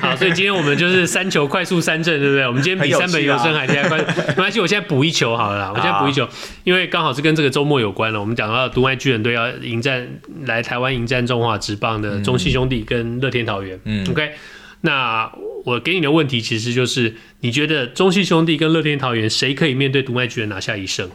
[0.00, 2.46] 好，所以今天我们就是三球快速三振，对不对？
[2.46, 3.88] 我们今天比三本游声还厉害。
[3.88, 5.70] 快，没关系，我现在补一球好了啦。
[5.74, 6.26] 我现在补一球，
[6.64, 8.20] 因为刚好是跟这个周末有关了。
[8.20, 10.08] 我们讲到独卖巨人队要迎战
[10.46, 13.78] 来台湾迎战中华职棒的中信兄弟跟乐天桃园。
[13.84, 14.32] 嗯，OK。
[14.80, 15.30] 那
[15.64, 21.10] 我给你的问题其实就是，你觉得中信兄弟跟乐天桃园谁可以面对独卖巨人拿下一胜？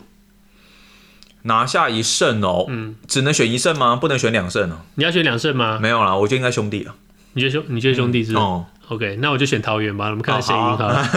[1.43, 3.95] 拿下一胜哦，嗯，只能选一胜吗？
[3.95, 4.81] 不能选两胜哦？
[4.95, 5.79] 你要选两胜吗？
[5.81, 6.95] 没有啦，我觉得应该兄弟啊。
[7.33, 7.63] 你觉得兄？
[7.69, 8.33] 你觉得兄弟是？
[8.33, 8.65] 嗯、哦。
[8.89, 10.05] OK，那我就选桃园吧。
[10.05, 11.07] 我们看看谁赢好了。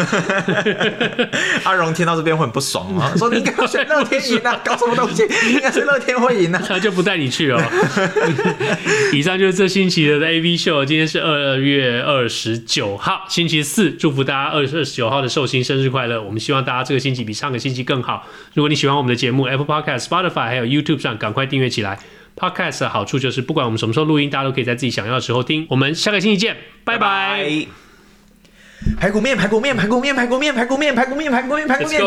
[1.64, 3.10] 阿荣听到这边会很不爽吗？
[3.16, 5.22] 说你应该选乐天赢啊，搞什么东西？
[5.50, 6.60] 应该是乐天会赢啊。
[6.68, 7.58] 他就不带你去哦。
[9.12, 10.84] 以上就是这星期的 AV 秀。
[10.84, 13.90] 今天是二月二十九号，星期四。
[13.92, 16.22] 祝福大家二月二十九号的寿星生日快乐。
[16.22, 18.26] 我们希望大家这个星期比上个星期更好。
[18.52, 21.98] 如果你喜欢我们的节目，Apple Podcast、Spotify 还有 YouTube 上，赶快订阅起来。
[22.36, 25.66] Podcast 的好处就是，不管我们什么时候录音，大家都可以在自己想要的时候听。
[25.70, 27.66] 我们下个星期见，拜拜。
[28.98, 32.02] 排骨面，排骨面，排骨面，排骨面，排骨面，排骨面，排骨面，排骨面。